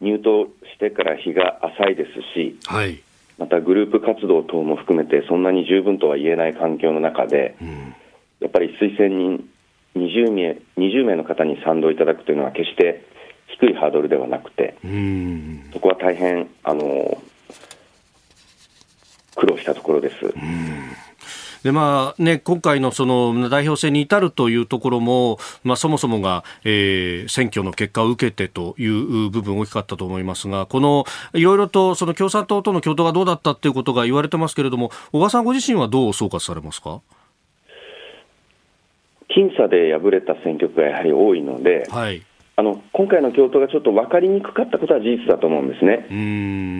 [0.00, 3.02] 入党してから日が浅いですし、はい、
[3.38, 7.56] またグループ活動等も含めて、そんなに十分とは言えない環境の中で、
[8.40, 9.48] やっぱり推薦人
[9.96, 13.04] 20名 ,20 名の方に賛同いただくというのは、決して
[13.60, 14.76] 低いハードルではなくて、
[15.72, 17.20] そこは大変あの
[19.36, 20.14] 苦労したところです。
[21.62, 37.00] でまあね、今回のその代表選に至るというところも、まあ、そもそもが、えー、選挙の結果を受けてという部分大きかったと思いますが、このいろいろとその共産党との共闘がどうだったということが言われてますけれども、小川さんご自身はどう総括されますか？
[39.28, 42.22] 僅差で敗れた選挙区がやはり多いので、はい、
[42.56, 46.06] あの今回の共闘がちょっと分かりにくかったことは事実だと思うんですね。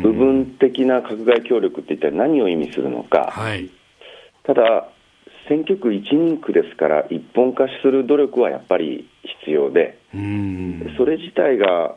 [0.02, 3.70] 部分的な閣外協力って一体何を意味するのか、はい、
[4.50, 4.88] ただ、
[5.48, 9.08] 選挙区1人区ですから、一本化する努力はやっぱり
[9.44, 9.96] 必要で、
[10.96, 11.94] それ自体が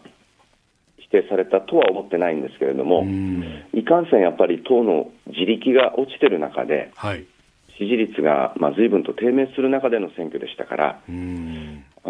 [0.99, 3.07] 否定されたとは思ってないんですけれども、
[3.73, 7.25] いかんせんやっぱり党の自力が落ちてる中で、はい、
[7.79, 11.11] 支持率がまあ随分と低迷する中での選挙でしたから、あ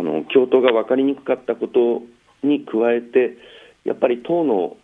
[0.01, 2.03] の共闘が分かりにくかったこと
[2.45, 3.37] に加えて、
[3.85, 4.75] やっぱり党の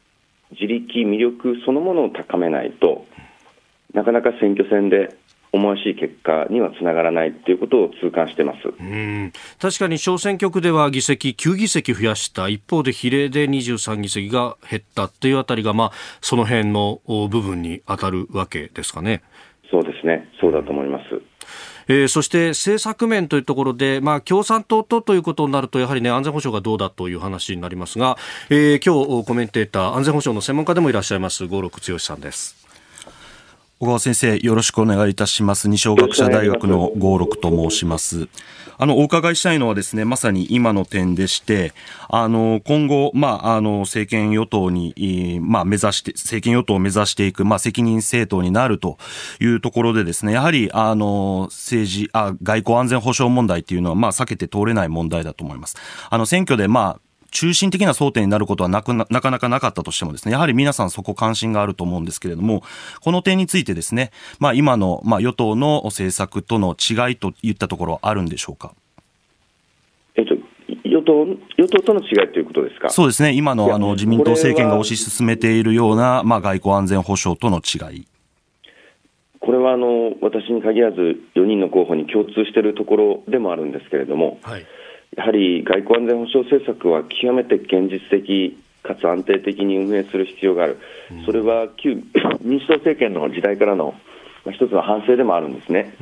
[0.52, 3.06] 自力、魅力そのものを高めないと、
[3.94, 5.18] なかなか選挙戦で
[5.52, 19.24] 思わしい結果にはつながらないということを痛感してますうん確かに小選挙区では議席9議席増やした一方で比例で23議席が減ったというあたりが、まあ、その辺の部分に当たるわけですかね。
[19.72, 21.22] そうですねそうだと思います。
[21.88, 28.16] えー、そして政策面というところで、まあ、共産党とということになると、やはり、ね、安全保障がどうだという話になりますが、
[28.52, 32.59] えー、今日コメンテーター、安全保障の専門家でもいらっしゃいます、五六剛さんです。
[33.82, 35.70] 小川先生、よろしくお願いいたします。
[35.70, 38.28] 二小学者大学の合六と申します。
[38.78, 41.72] あの、お伺いしたいのはですね、まさに今の点でして、
[42.10, 48.98] あの、今後、まあ、あの、政権与党に、まあ、目指して、政権与党を目指していく、まあ、責任政党になると
[49.40, 55.78] いうところでですね、やはり、あの、政治、あ、外交安全保障問題っていうのは、まあ、避けて通れない問題だと思います。
[56.10, 62.64] あの、選挙で、まあ、中心的な争点になることはなくななかなかなかったとしてもですね、やはり皆さんそこ関心があると思うんですけれども、
[63.02, 68.74] この点についてですね、まあ今の、まあ与党の政策との違いといったところはあるんでしょうか？
[70.16, 70.36] えっと、
[70.84, 71.26] 与党
[71.58, 72.90] 与党との違いということですか？
[72.90, 78.06] そうですね、今のあの自民党政権が推し進めているような、まあ、外交安全保障との違い。
[79.42, 84.66] これはあの私に限らず、4人の候補に共通しているところでもあるんですけれども、はい、
[85.20, 90.80] やはり外交安全保障政策は極めて現実的かつ安定的に運営する必要がある、
[91.12, 92.02] うん、それは旧
[92.40, 93.96] 民主党政権の時代からの
[94.50, 95.94] 一つの反省でもあるんですね。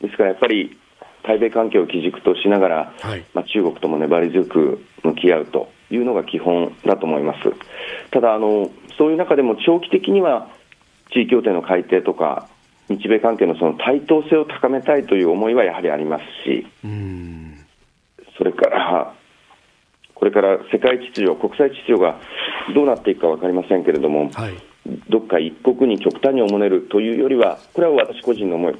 [0.00, 0.76] ですからやっぱり
[1.22, 7.52] 対米関係を基軸としながら、はい、まあ、中国とも粘り強く向き合うというのが基本だと思います。
[8.10, 10.48] ただあの、そういう中でも長期的には
[11.12, 12.48] 地位協定の改定とか、
[12.88, 16.66] 日米関係のその対等性を高めたいという思いはやはりありますし、
[18.38, 19.14] それから、
[20.14, 22.18] これから世界秩序、国際秩序が
[22.74, 24.54] どうなっていくか分かりませんけれども、はい、
[25.08, 28.74] どっか一国に極端におもねるというよりは、これは私個人の思い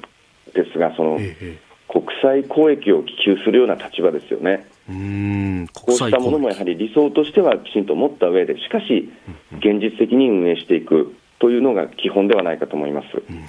[0.55, 4.67] ですが、その、ええ、国際交易を希求するような立場ですよね。
[4.89, 9.11] うんこうしたものもやはり理想としてはきちんと持った上で、しかし、
[9.59, 13.07] 現実的に運営していくというのが基本ではないかと思います。
[13.29, 13.45] うん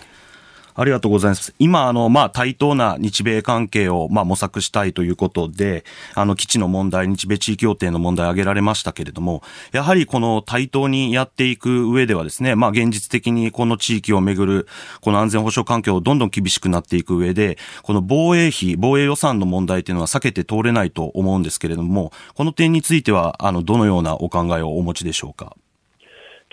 [0.79, 1.55] ありがとうございます。
[1.57, 14.67] 今、あの、まあ、対等な日米関係を、まあ、模索したいということで、あの、基地の問題、日米地位協定の問題挙げられましたけれども、やはりこの対等にやっていく上ではですね、まあ、現実的にこの地域をめぐる、
[15.01, 25.55] この安全保障環境をどんどん厳しくなっていく上で、この防衛費、防衛予算の問題というのは避けて通れないと思うんですけれども、この点については、あの、どのようなお考えをお持ちでしょうか？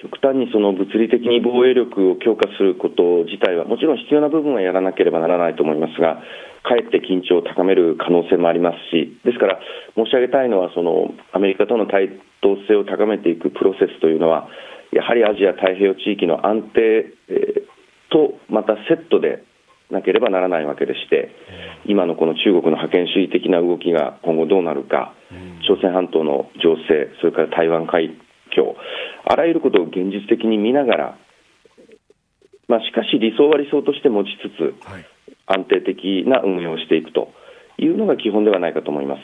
[0.04, 6.20] 極端にその物理的に防衛力を強化すること自体は、もちろん必要な部分はやらなければならないと思いますが、
[6.62, 9.58] かえって緊張を高める可能性もありますし、ですから
[9.96, 12.08] 申し上げたいのは、そのアメリカとの対
[12.42, 14.48] 等性を高めていくプロセスというのは、
[14.92, 17.06] やはりアジア太平洋地域の安定、
[18.10, 19.42] とまたセットで
[19.90, 21.30] なければならないわけでして、
[21.86, 25.14] 今のこの中国の覇権主義的な動きが今後どうなるか、
[25.66, 28.16] 朝鮮半島の情勢、それから台湾海
[28.56, 28.74] 況、
[29.24, 31.18] あらゆることを現実的に見ながら、
[32.68, 34.74] まあ、しかし理想は理想として持ちつつ、
[35.46, 37.32] 安定的な運営をしていくと。
[37.76, 39.20] いうのが基本ではないかと思います。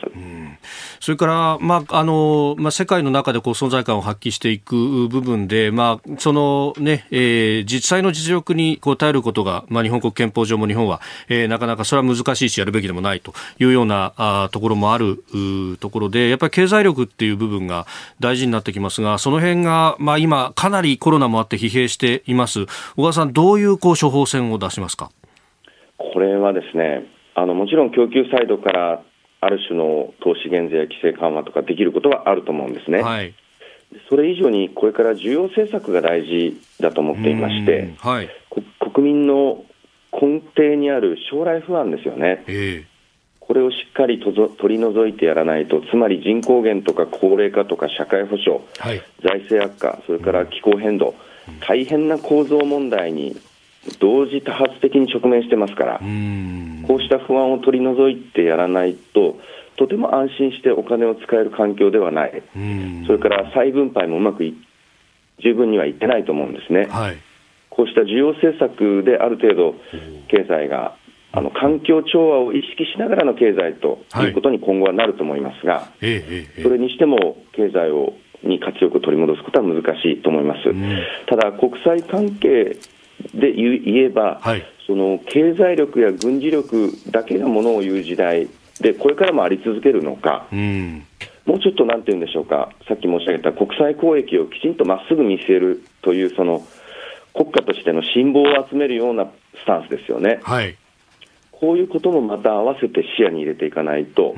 [1.00, 15.24] それから、まああのまあ、世界の中でこう存在感を発揮していく部分で、まあそのねえー、実際の実力にこう耐えることが、まあ、日本国憲法上も日本は、えー、なかなかそれは難しいし、やるべきでもないというようなあところもある
[15.80, 17.86] ところで、やっぱり経済力っていう部分が
[18.20, 22.66] 大事になってきますが、その辺が、まあ、今、かなりコロナもあって疲弊しています。
[22.96, 25.10] 小川さん、どういうこう処方箋を出しますか？
[25.96, 29.02] これはですね、あのもちろん供給サイドから
[29.40, 33.02] ある種の投資減税や規制緩和とかできることはあると思うんですね。
[33.02, 33.34] はい、
[34.08, 38.28] それ以上にこれから需要政策が大事だと思っていまして、はい、
[38.92, 39.64] 国民の
[40.12, 42.44] 根底にある将来不安ですよね。
[42.48, 42.84] えー、
[43.38, 51.14] これをしっかりとぞ取り除いてやらないと、つまり人口減とか高齢化とか社会保障、はい、財政悪化、それから気候変動、
[51.60, 53.36] 大変な構造問題に
[53.98, 56.00] 同時多発的に直面してますから、
[56.90, 59.38] こうした不安を取り除いてやらないと、
[59.76, 62.42] とても安心してお金を使える環境ではない、
[63.06, 64.42] それから再分配もうまく
[65.38, 67.16] 十分にはいってないと思うんですね、はい、
[67.70, 69.76] こうした需要政策である程度、
[70.26, 70.96] 経済が
[71.30, 80.62] あの環境調和を意識しながらの経済ということに今後はなると思いますが、はい、それにしても経済をに活力を取り戻すことは難しいと思います。
[81.26, 82.76] ただ国際関係
[83.34, 88.48] で言えば、はい、その経済力や軍事力だけがものを言う時代
[88.80, 91.06] で、これからもあり続けるのか、うん、
[91.46, 96.66] もうちょっとなんていうんでしょうか、さっき申し上げた国際交易をきちんとまっすぐ見据えるという、その
[97.34, 100.40] 国家としての辛抱を集めるようなスタンスですよね。
[100.42, 100.76] はい
[101.52, 104.34] こういうこともまた合わせて視野に入れていかないと、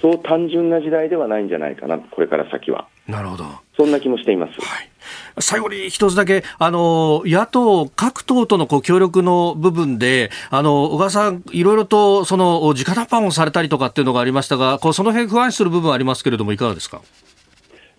[0.00, 2.88] そう単純な時代ではないんじゃないかな、これから先は。
[3.06, 3.44] なるほど。
[3.76, 4.60] そんな気もしています。
[4.60, 4.91] はい
[5.38, 17.00] 最後に一つだけ、あの、野党、各党とのこう協力の部分で、あの、小川さん、いろいろと、その、直談判をされたりとかっていうのがありましたが、こうその辺不安視する部分ありますけれども、いかがですか？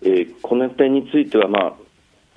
[0.04, 1.74] えー、この点については、まあ、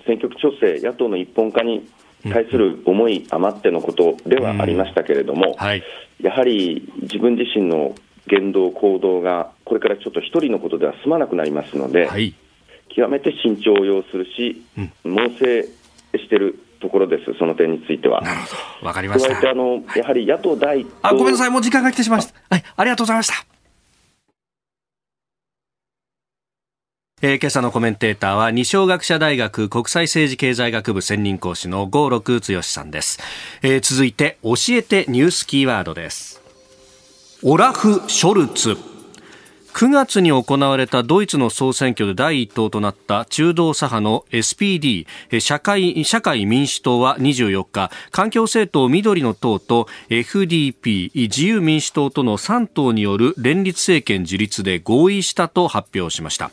[0.07, 1.89] 選挙区調整、野党の一本化に
[2.23, 5.67] 対する思い余ってのことではありましたけれども、うん。
[5.67, 5.83] はい、
[6.21, 7.95] やはり自分自身の
[8.29, 12.35] 言動、行動が、これからちょっと一人のことでは済まなくなりますので、はい
[12.97, 14.65] 極めて慎重を要するし、
[15.05, 15.45] うん、猛省
[16.19, 18.23] しているところです、その点については。
[18.23, 18.47] なるほ
[18.81, 19.29] ど、わかりました。
[19.35, 22.41] 加えてあの、やはり野党第一あ、ごめんなさい、もう時間が来てしまいました。
[22.49, 23.35] はい、ありがとうございました。
[27.23, 33.19] えー、今朝のコメンテーターは二松学舎大学国際政治経済学部専任講師の郷六剛さんです、
[33.63, 36.43] えー、続いて教えてニュースキーワードです。
[37.43, 38.77] オラフ・ショルツ
[39.77, 45.07] 9月に行われたドイツの総選挙で第一党となった中道左派の SPD
[45.39, 56.51] 社会社会民主党は24日環境政党緑の党と FDP 自由民主党との3党による連立政権樹立で合意したと発表しました、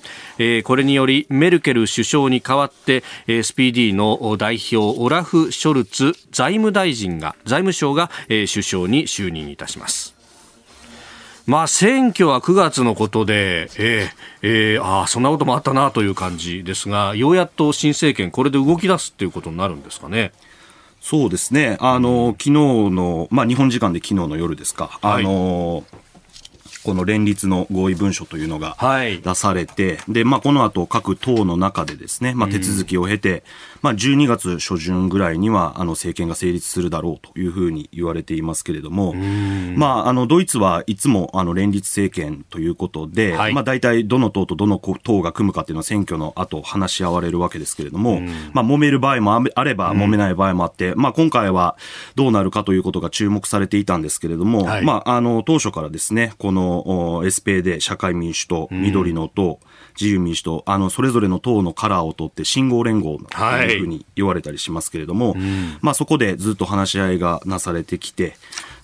[0.66, 10.23] これによりメルケル首相に代わって SPD の代表オラフ・ショルツ財務大臣が財務省が首相に就任いたします。
[11.46, 14.10] まあ、選挙は9月のことで、えー
[14.42, 20.32] えー、あそんなこともあったなという感じですが、ようやっと新政権、これで動き出すっていうことになるんですかね。
[21.02, 21.78] そうですね。
[21.82, 25.00] あの、昨日の、まあ、日本時間で昨日の夜ですか。
[25.02, 25.84] はい、あの、
[26.86, 33.44] この連立の合意文書というのが出されて、はい、で、まあ、この後各党の中でですね、まあ、手続きを経て、
[33.84, 39.14] まあ、12月初旬ぐらいには、あの、政権が成立するだろうというふうに言われていますけれども、
[39.76, 48.22] まあ、あの、ドイツはいつも、あの、連立政権ということで、はい、まあ、大体どの党とどの党が組むかっていうのは選挙の後話し合われるわけですけれども、
[48.54, 51.76] まあ、揉める場合もあれば、揉めない場合もあって、まあ、今回は
[52.16, 59.60] どうなるかということが注目されていたんですけれども、はい、まあ、あの、当初からですね、この、SPD 社会民主党、緑の党、
[60.00, 65.42] 自由民主党、あの、それぞれの党のカラーを取って信号連合というふうに言われたりしますけれども、はい、
[65.82, 68.36] まあそこでずっと話し合いがなされてきて、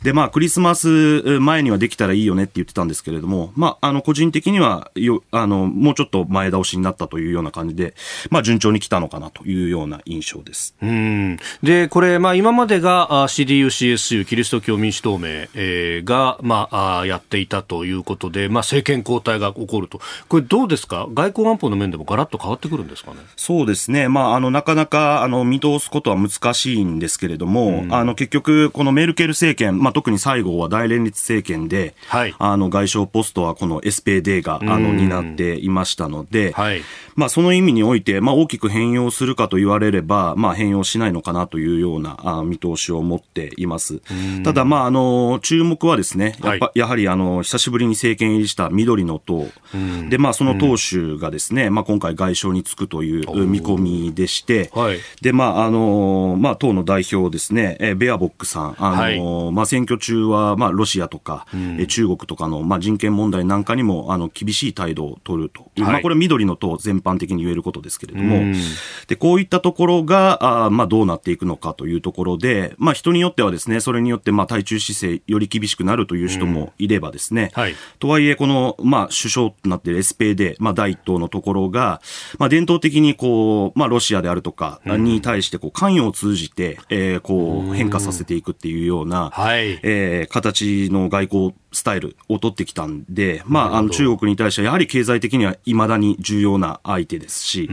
[0.03, 7.93] で、まあ、クリスマス前にはできたらいいよねって言ってたんですけれども、まあ、あの、個人的には、よ、あの、もうちょっと前倒しになったというような感じで、
[8.29, 10.73] まあ、順調に来たのかなというような印象です。
[10.81, 11.37] うん。
[11.63, 19.99] で、これ、まあ、今までが CDU、CSU、キリスト教民主同盟、えー、が、まあ、やっていたということで、まあ、政権交代が起こると。
[20.27, 21.07] これ、どうですか？
[21.13, 23.17] 外交安保の面でもガラッと変わってくるんですかね？
[23.35, 24.07] そうですね。
[24.07, 36.81] まあ、あの、なかなか、あの、見通すことは難しいんですけれども、あの、結局、このメルケル政権、まあ、特に最後は大連立政権で、はい、あの外相ポストはこの SPD があの担っていましたので、はい、
[37.19, 44.01] まあ、その意味において、まあ、大きく変容するかと言われれば、まあ、変容しないのかなというようなあ見通しを持っています。
[44.43, 49.47] ただ、まあ、あの注目はですね、やっぱ、はい、やはりあの久しぶりに政権入りした緑の党。
[50.09, 54.71] で、まあ、その党首がですね、まあ、今回外相に就くという見込みでして、
[55.21, 68.55] で、まあ、あのまあ、党の代表ですね、ベアボックさん、あのまあ、選挙中は、まあ、ロシアとか、うん、中国とかの、まあ、人権問題なんかにもあの厳しい態度を取ると、はい、まあ、これは緑の党全般的に言えることですけれども、うん、
[69.07, 82.01] でこういったところがあ、まあ、どうなっていくのかというところで、まあ、人によってはですねそれによって、まあ、対中姿勢より厳しくなるという人もいればですね、うんはい、とはいえこの、まあ、首相となっている SPD、まあ、第一党のところが、
[82.37, 97.69] まあ、伝統的にこう、まあ、ロシアであるとかに対してこう関与を通じて、えー、こう変化させていくっていうような、はい、えー、形の外交スタイルを取ってきたんで、まあ、あの中国に対してはやはり経済的にはいまだに重要な相手ですし、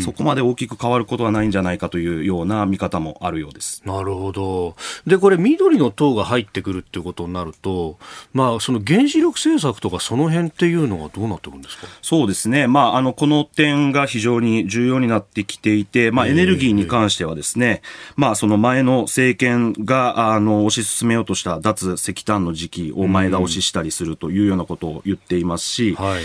[0.00, 3.82] そこまで大きく変わることはないんじゃないかというような見方もあるようです。
[3.86, 4.76] なるほど。
[5.06, 7.98] で、これ、緑の党が入ってくるっていうことになると、
[8.32, 11.86] まあ、その原子力政策とかその辺っていうのはどうなってくるんですか？
[12.02, 12.66] そうですね。
[12.66, 17.80] まあ、あの、この点が非常に重要になってきていて、まあ、エネルギーに関してはですね、
[18.16, 26.22] まあ、その前の政権が、あの、推し進めようとした脱石炭の時期を前倒ししたりするというようなことを言っていますし、はい、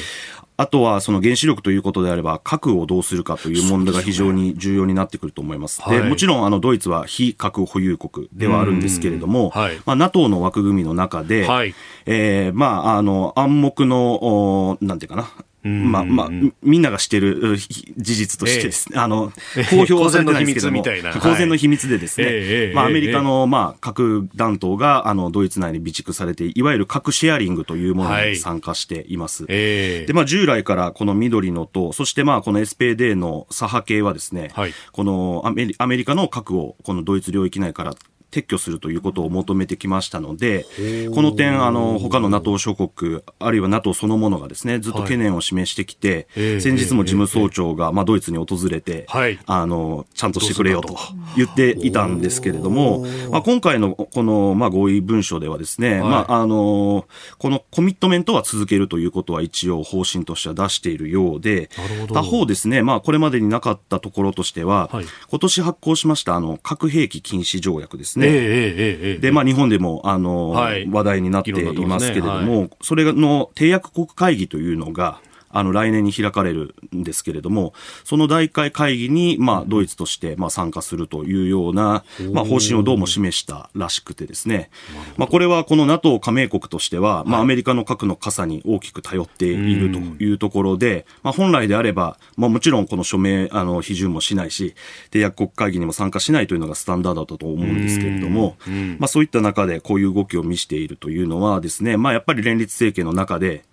[0.58, 5.82] あとはその原子力ということであれば、核をどうするかという問題が非常に重要になってくると思います。
[5.90, 11.76] で、もちろんあのドイツは非核保有国ではあるんですけれども、はい、まあ、NATO の枠組みの中で、はい、
[12.06, 15.30] えー、まあ、あの、暗黙の、なんていうかな、
[15.66, 16.30] まあ、まあ、
[16.62, 19.32] みんなが知ってる事実としてですね、えー、あの、
[19.70, 20.84] 公表されてないですけども、
[21.20, 29.46] 公然の秘密でですね、えー、まあ、アメリカの、まあ、核弾頭が、あの、ドイツ内に備蓄されて、いわゆる核シェアリングというものに参加しています。
[29.46, 35.52] はい、で、まあ、従来からこの緑のと、そしてまあ、この SPD の左派系はですね、はい、このア
[35.88, 37.96] メリカの核をこのドイツ領域内から
[38.36, 40.66] 撤去するということを求めてきましたので、
[41.14, 50.98] この点、あの、他の NATO 諸国、あるいは NATO そのものがですね、ずっと懸念を示してきて、はい、先日も事務総長が、まあ、ドイツに訪れて、はい、あの、ちゃんとしてくれよと
[51.38, 57.08] 言っていたんですけれども、まあ、今回のこの、まあ、合意文書ではですね、はい、まあ、あの、
[57.38, 61.70] このコミットメントは続けるということは一応方針としては出しているようで、
[62.14, 64.90] 他方ですね、まあ、これまでになかったところとしては、
[65.30, 68.25] 今年発行しました、あの、核兵器禁止条約ですね。
[68.26, 69.18] ね。
[69.20, 75.20] で、まあ日本でも、あの、はい、話題になっていますけれども、それの締約国会議というのが、
[75.56, 82.04] あの、来年に開かれるんですけれども、その第1回会議に、まあ、ドイツとして、まあ、参加するというような、
[82.34, 84.70] まあ、方針をどうも示したらしくてですね、
[85.16, 94.76] まあ、これはこの NATO 加盟国としては、まあ、アメリカの核の傘に大きく頼っているというところで、まあ、本来であれば、まあ、もちろんこの署名、あの、批准もしないし、
[95.10, 98.58] 締約国会議にも参加しないというのがスタンダードだと思うんですけれども、
[99.00, 103.64] まあ、そういった中でこういう動きを見せているというのはですね、まあ、やっぱり連立政権の中で、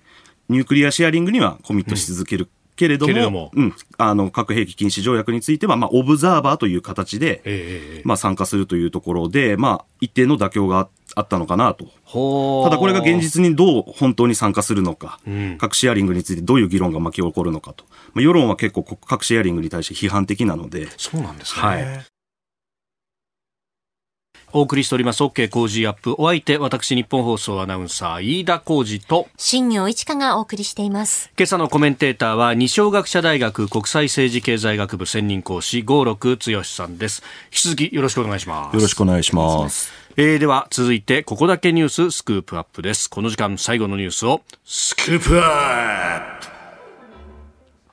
[0.53, 2.49] ニュークリアシェアリングにはコミットし続ける。
[2.75, 11.85] けれども、もうん、あの、核兵器禁止条約については、まあ、オブザーバーという形で、えー、まあ、参加するというところで、まあ、一定の妥協があったのかなと。
[12.65, 17.85] ただこれが現実にどう本当に参加するのか、うん、核シェアリングについてどういう議論が巻き起こるのかと。
[18.15, 20.89] まあ、世論は結構核シェアリングに対して批判的なので。
[20.97, 21.63] そうなんですね。
[21.63, 22.12] はい。
[24.53, 25.23] お送りしております。
[25.23, 26.15] OK 工事アップ。
[26.19, 31.31] お相手私日本放送アナウンサー飯田浩二と新業一華がお送りしています。
[31.39, 37.23] 今朝のコメンテーターは二小学者大学国際政治経済学部専任講師合六剛さんです。
[37.47, 38.75] 引き続きよろしくお願いします。
[38.75, 39.93] よろしくお願いします。
[40.17, 43.09] えー、では続いてここだけニューススクープアップです。
[43.09, 46.53] この時間最後のニュースをスクープアップ。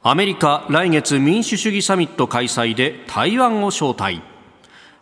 [0.01, 4.21] アメリカ来月民主主義サミット開催で台湾を招待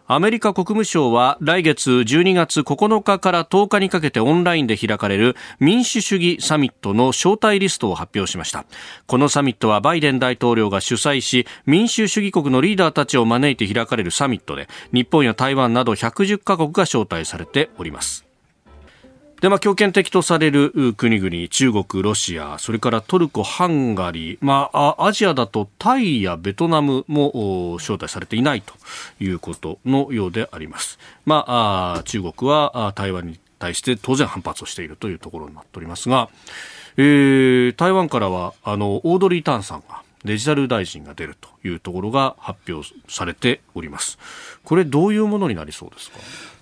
[0.09, 8.63] アメリカ国務省は来月12月9日から10日にかけてオンラインで開かれる民主主義サミットの招待リストを発表しました。
[9.05, 18.26] このサミットはバイデン大統領が主催し、民主主義国のリーダーたちを招いて開かれるサミットで、日本や台湾など110カ国が招待されております。
[19.41, 28.73] で、まあ、強権的とされる国々、中国、ロシア、それからトルコ、ハンガリー、まあ、アジアだとタイやベトナムも招待されていないと
[29.19, 30.97] いうことのようであります。
[31.25, 36.29] まあ、中国は台湾に対して当然反発をしているというところになっておりますが、
[36.97, 44.17] えー、台湾からは、あの、オードリー・タンさんが、デジタル大臣が出るというところが発表されております。
[44.63, 46.17] これどういうものになりそうですか？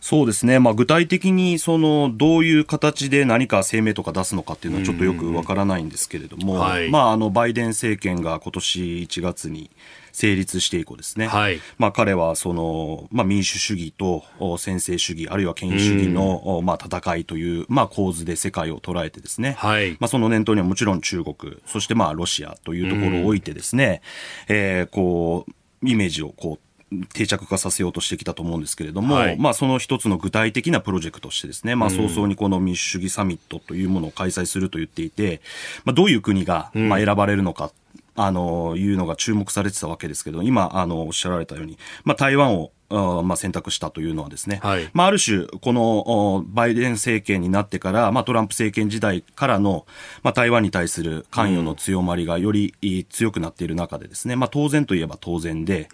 [0.05, 9.71] そうですね、まあ、具体的にそのどういう形で何か声明とか出すのかっていうのはちょっとよくわからないんですけれども、はい、まあ、あのバイデン政権が今年1月に
[10.11, 14.23] 成立して以降ですね、はい、まあ、彼はその、まあ、民主主義と
[14.59, 24.03] 専制主義、あるいは権威主義の、まあ、戦いという、まあ、構図で世界を捉えてですね、はい、まあ、その念頭にはもちろん中国、そしてまあロシアというところを置いてですね、
[24.49, 25.51] えー、こう、
[25.89, 26.64] イメージをこう
[27.13, 35.41] 定着化させようとしてきたと思うんですけれども、はい、まあその一つの具体的なプロジェクトとしてですね、まあ早々にこの民主主義サミットというものを開催すると言っていて、
[35.83, 37.71] まあどういう国がまあ選ばれるのか、
[38.15, 49.85] あの、いうのが注目されてたわけですけど、今、あの、おっしゃられたように、まあ台湾をまあ、選択したというのはですね、はい、まあ、ある種、このバイデン政権になってから、まあ、トランプ政権時代からの、
[50.23, 52.73] まあ、台湾に対する関与の強まりがより
[53.09, 55.89] 強くなっている中でですね、まあ、当然といえば当然で、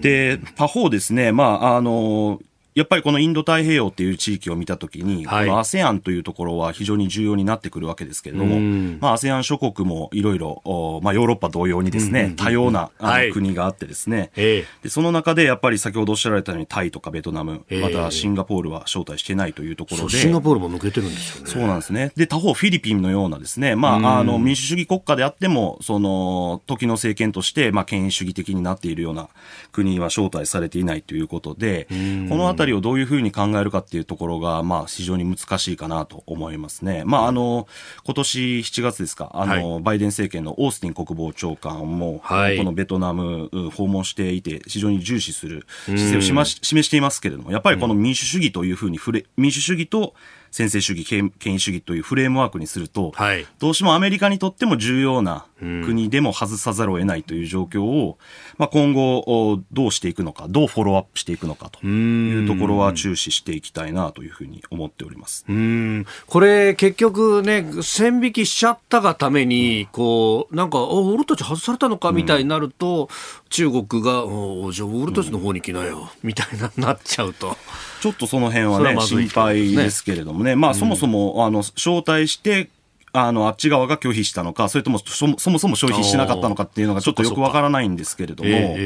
[0.00, 2.40] で、他方ですね、まあ、あの、
[2.74, 8.58] やっぱりこのインド太平洋っていう地域を見たときに、はい、この ASEAN というところは非常に重要になってくるわけですけれども、
[9.00, 10.60] まあ ASEAN 諸国もいろいろ、
[11.04, 21.50] まあヨーロッパ同様にですね、多様なあの国があってですね、で、その中でやっぱり先ほどおっしゃられたようにタイとかベトナム、またシンガポールは招待してないというところで、シンガポールも抜けてるんですよね。
[21.50, 22.10] そうなんですね。
[22.16, 29.28] で、他方フィリピンのようなですね、まああの民主主義国家であっても、その時の政権として、まあ権威主義的になっているような
[29.70, 31.86] 国は招待されていないということで、
[32.28, 37.02] このあたりをどういうふうに考考えるかっていうところが、まあ、非常に難しいかなと思いますね。
[37.04, 37.66] まあ、あの、
[38.04, 50.14] 今年7月ですか、あの、はい、バイデン政権のオースティン国防長官も、はい、このベトナム訪問していて、非常に重視する姿勢をしまし示していますけれども、やっぱりこの民主主義というふうに触れ、民主主義と
[50.54, 58.18] 専制主義、権威主義というフレームワークにすると、はい、どうしてもアメリカにとっても重要な国でも外さざるを得ないという状況を、
[58.56, 65.44] まあ、今後どうしていくのか、どうフォローアップしていくのかというところは注視していきたいなというふうに思っております。
[65.48, 66.06] うん。
[66.28, 73.08] これ、結局ね、線引きしちゃったがために、こうなんか、俺たち外されたのかみたいになると、
[73.54, 77.56] 中国が、おじゃあ俺たちの方に来なよ、みたいななっちゃうと。
[78.00, 82.68] ちょっとその辺はね、心配ですけれどもね、まあ、そもそも、あの招待して、
[83.12, 88.76] あの、あっち側が拒否したのか、それともそもそも消費しなかったのかっていうのがちょっとよくわからないんですけれども、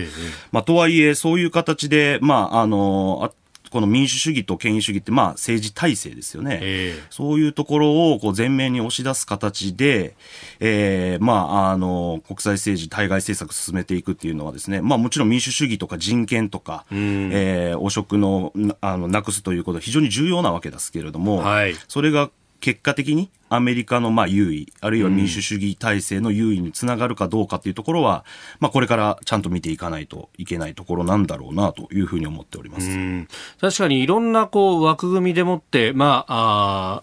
[0.52, 3.32] まあ、とはいえ、そういう形で、まあ、あの、
[3.70, 6.58] この民主主義と権威主義って、まあ、政治体制ですよね。
[6.62, 10.14] えー、そういうところをこう前面に押し出す形で、
[10.60, 22.30] えー、まあ、あの、国際政治、対外政策進めていくっていうのはですね、まあ、もちろん民主主義とか人権とか、えー、汚職の、あの、なくすということは非常に重要なわけですけれども、はい、それが
[22.60, 28.24] 結果的にアメリカのまあ優位、あるいは民主主義体制の優位につながるかどうかっていうところは、
[28.60, 32.88] まあこれからちゃんと見ていかないといけないところなんだろうなというふうに思っております。
[33.60, 37.02] 確かにいろんなこう枠組みでもって、まあ、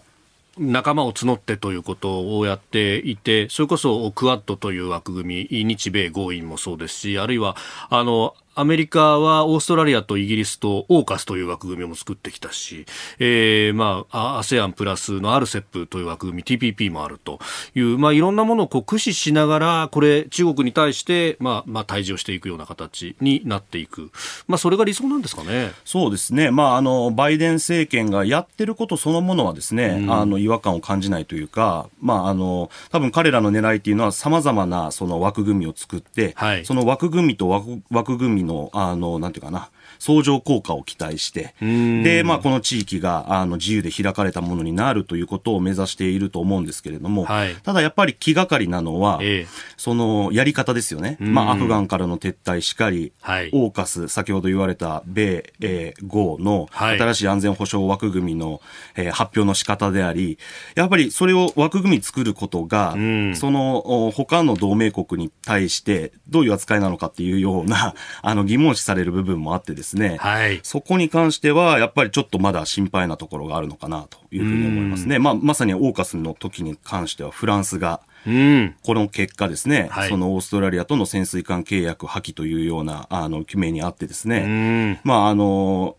[0.58, 7.56] 仲間を募ってということをやっていて、それこそクアッドという枠組み、日米合意もそうですし、あるいは、
[7.90, 12.86] あの、アメリカはオーストラリアとイギリスとオーカスという枠組みも作ってきたし、
[13.18, 17.38] えー、まあ、ASEAN プラスの RCEP という枠組み、TPP もあると
[17.74, 24.10] いう、まあ、いろんなものをこう駆使しながら、これ、中国に対して、まあ、まあ、対峙をしていくような形になっていく。
[24.48, 25.72] まあ、それが理想なんですかね。
[25.84, 26.50] そうですね。
[26.50, 51.16] まあ、あの、バイデン政権がやってることそのものはですね、うん、あの、違和感を感じないというか、まあ、あの、多分彼らの狙いっていうのは様々なその枠組みを作って、はい、その枠組みと枠枠組みの、あの、なんていうかな、相乗効果を期待して、で、まあ、この地域が、あの、自由で開かれたものになるということを目指していると思うんですけれども、はい、ただやっぱり気がかりなのは、ええ、その、やり方ですよね。
[51.20, 58.60] まあ、アフガンからの撤退しかり、はい、オーカス、先ほど言われた米、えー、豪の新しい安全保障枠組みの、
[58.94, 60.38] えー、発表の仕方であり、
[60.74, 62.92] やっぱりそれを枠組み作ることが、
[63.34, 75.18] その、他の同盟国に対してどういう扱いなのかっていうような、あの、疑問視される部分もあってですねですね、はい、そこに関しては、やっぱりちょっとまだ心配なところがあるのかなというふうに思いますね。
[75.20, 85.96] まあ、まさにオーカスの時に関しては、フランスが、うん、この結果ですね、はい、そのオーストラリアとの潜水艦契約破棄というような、あの、決めにあってですね、まあ、あの、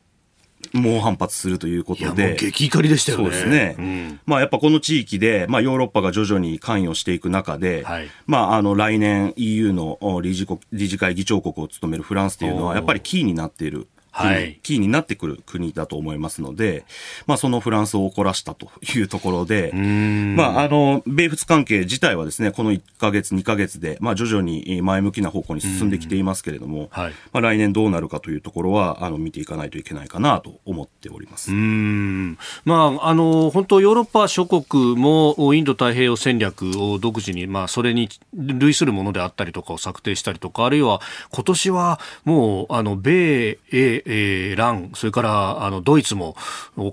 [0.74, 2.36] 猛反発するということで。
[2.36, 3.24] 激怒りでしたよね。
[3.26, 3.76] そうですね。
[3.78, 13.88] うん、まあやっぱこの地域で、まあヨーロッパが徐々に関与していく中で、はい、まああの来年 EU の理事国、理事会議長国を務めるフランスというのはやっぱりキーになっている
[14.18, 16.86] はい、キーになってくる国だと思いますので、
[17.28, 31.52] まあ、そのフランスを怒らしたというところで、まあ、あの、米仏関係自体はですね、この1ヶ月、2ヶ月で、まあ、徐々に前向きな方向に進んできていますけれども、はい、まあ、来年どうなるかというところは、あの、見ていかないといけないかなと思っております。
[31.52, 32.38] うん。
[32.66, 41.02] まあ、あの、本当ヨーロッパ諸国もインド太平洋戦略を独自に、まあ、それに類するものであったりとかを策定したりとか、あるいは
[41.32, 46.36] 今年はもう、あの、米英えー、ラン、それからあのドイツも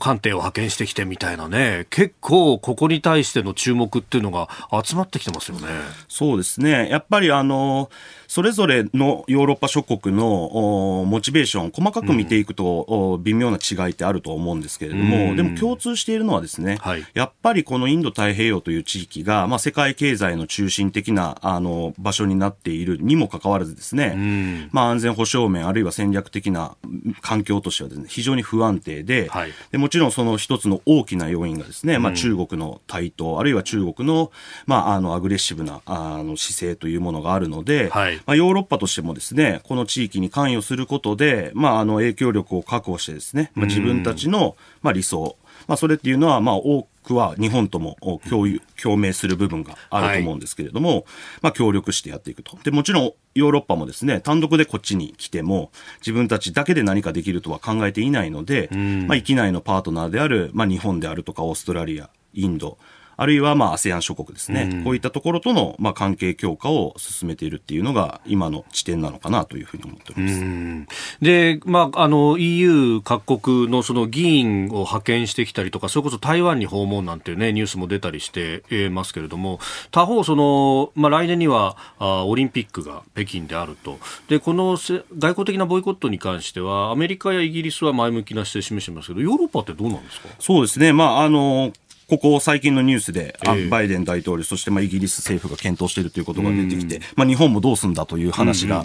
[0.00, 4.48] 艦艇を派遣してきてみたいなね、結構ここに対しての注目っていうのが
[4.84, 5.68] 集まってきてますよね。
[6.08, 6.88] そうですね。
[6.90, 7.88] やっぱりあの、
[8.34, 26.74] それぞれのヨーロッパ諸国のモチベーション、細かく見ていくと、微妙な違いってあると思うんですけれども、でも共通しているのはですね、はい、やっぱりこのインド太平洋という地域が、まあ、世界経済の中心的なあの場所になっているにもかかわらずですね、まあ、安全保障面、あるいは戦略的な
[27.20, 34.32] 環境としてはですね、非常に不安定で、はい、でもちろんその一つの大きな要因がですね、まあ、中国の台頭、あるいは中国の,、
[34.66, 47.96] まあ、あのアグレッシブなあの姿勢というものがあるので、はいまあ、ヨーロッパとしてもですね、この地域に関与することで、まあ、あの影響力を確保してですね、まあ、自分たちの、まあ、理想、まあ、それっていうのは、まあ、多くは日本とも
[48.28, 51.04] 共有、共鳴する部分があると思うんですけれども、はい、
[51.42, 52.58] まあ、協力してやっていくと。
[52.62, 55.70] で、もちろん、ヨーロッパもですね、単独でこっちに来ても、
[56.00, 62.78] 自分たちだけで何かできるとは考えていないので、まあ、域内のパートナーである、まあ、日本であるとか、オーストラリア、インド、
[63.16, 71.24] あるいはまあ ASEAN 諸国ですね、うん、こういったところとのまあ関係強化を進めているっていうのが今の地点なのかなというふうに思っております。
[71.24, 79.60] で、まあ、あの EU 各国のその議員を派遣してきたりとか、それこそ台湾に訪問なんていうね、ニュースも出たりしてますけれども、
[79.90, 83.98] 他方、その、まあ、来年にはあオリンピックが北京であると。
[84.28, 90.28] で、この外交的なボイコットに関しては、アメリカやイギリスは前向きな姿勢を示してますけど、ヨーロッパってどうなんですか？
[90.38, 90.92] そうですね。
[90.92, 91.72] まあ、あの、
[92.08, 98.84] ここ最近のニュースで、えー、バイデン大統領、そしてまあイギリス政府が検討しているということが出てきて、まあ、日本もどうすんだという話が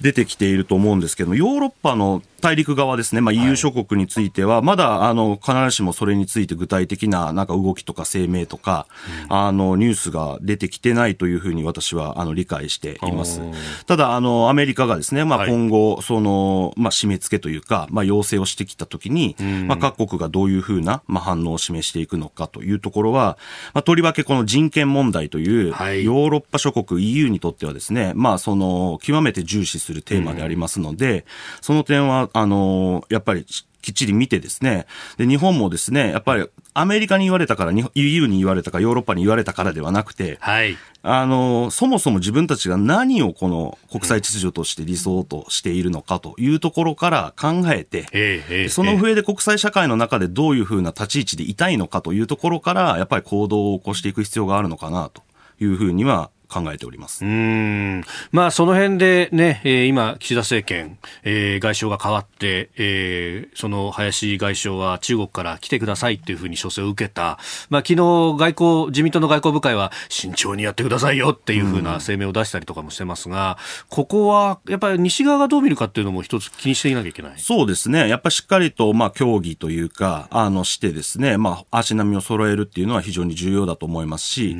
[0.00, 8.86] 出てきていると思うんですけども、ヨーロッパの大陸側ですね、まあ、EU 諸国については、まだあの必ずしもそれについて具体的ななんか動きとか声明とか、
[9.28, 13.40] あのニュースが出てきてないというふうに私はあの理解しています。
[13.86, 19.36] ただ、あのアメリカがですね、まあ、今後、その、まあ、締め付けというか、まあ、要請をしてきたときに、
[19.66, 23.38] まあ、各国がどういうふうな、まあ、反応を示していくのかというところは、
[23.74, 31.24] まあ、とりわけこの人権問題という、ヨーロッパ諸国 EU にとってはですね、まあ、その、極めて重視するテーマでありますので、
[31.60, 33.44] その点は、あの、やっぱり
[33.82, 34.86] きっちり見てですね、
[35.18, 40.78] で、日本もですね、やっぱりアメリカに言われたから、EU に言われたか、ヨーロッパに言われたからではなくて、はい。
[41.02, 55.22] あの、そもそも自分たちが何をこの国際秩序として理想としているのかというところから考えて、その上で国際社会の中でどういうふうな立ち位置でいたいのかというところから、やっぱり行動を起こしていく必要があるのかなと
[55.60, 57.24] いうふうには考えております。
[57.24, 58.04] うん。
[58.30, 67.38] まあ、その辺でね、えー、今、岸田政権、えー、外相が変わって、えー、その林外相は中国から来てくださいっていうふうに書請を受けた、
[67.70, 77.32] まあ昨日外交、自民党の外交部会は慎重にやってくださいよっていうふうな声明を出したりとかもしてますが、ここはやっぱり西側がどう見るかっていうのも一つ気にしていなきゃいけない。
[77.38, 84.56] そうですね、やっぱりしっかりとまあ協議というか、あのしてですね、まあ、足並みを揃えるっていうのは非常に重要だと思いますし、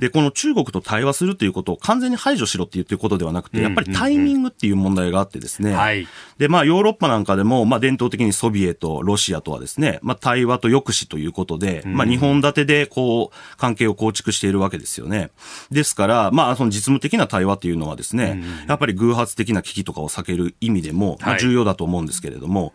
[0.00, 5.72] でこの中国と対話するということを完全に排除しろって言ってることではなくて、やっぱりタイミングっていう問題があってですね。
[5.72, 6.08] はい。
[6.38, 15.30] で、まあ、ヨーロッパなんかでも、まあ、伝統的にソビエト、ロシアとはですね、まあ、対話と抑止ということで、まあ、日本立てで、こう、関係を構築しているわけですよね。
[15.70, 22.72] ですから、まあ、その実務的な対話っていうのはですね、やっぱり偶発的な危機とかを避ける意味でも、まあ、重要だと思うんですけれども、はい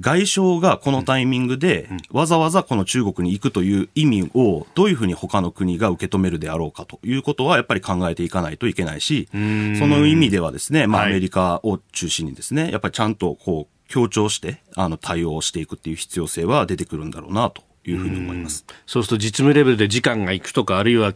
[0.00, 18.64] 外相がこのタイミングで、わざわざこの中国に行くという意味を、どういうふうに他の国が受け止めるであろうかということは、やっぱり考えていかないといけないし、その意味ではですね、まあ、アメリカを中心にですね、やっぱりちゃんとこう、強調して、あの、対応していくっていう必要性は出てくるんだろうなというふうに思います。
[18.68, 21.12] うそうすると実務レベルで時間がいくとか、あるいは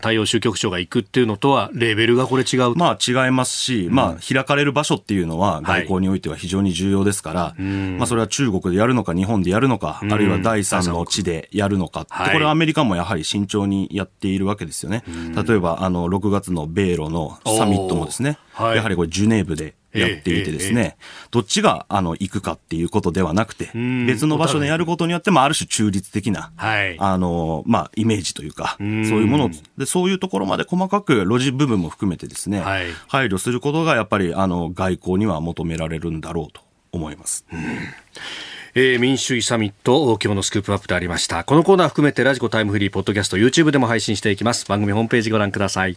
[0.00, 2.74] 対応州局長が行くっていうのとは、レベルがこれ違う。
[2.74, 15.04] まあ違いますし、うん、まあ開かれる場所っていうのは外交においては非常に重要ですから、はい、まあそれは中国でやるのか、日本でやるのか、あるいは第三の地でやるのか、はい、これはアメリカもやはり慎重にやっているわけですよね。
[15.46, 20.96] 例えば、あの、6月の米ロのサミットもですね、やはりこれジュネーブでやっていてですね、
[21.30, 23.66] どっちが、あの、行くかっていうことではなくて、
[24.06, 37.44] 別の場所でやることによって、まあ、ある種中立的な、はい、あの、まあ、イメージというか、そういうものを、で、そういうところまで細かく、路地部分も含めてですね、はい、配慮することが、やっぱり、あの、外交には求められるんだろうと思います。
[38.74, 41.42] えー、民主主義サミット今日のスクープアップでありました。
[41.42, 44.66] このコーナー含めてラジコタイムフリーポッドキャスト YouTube でも配信していきます。
[44.66, 45.96] 番組ホームページご覧ください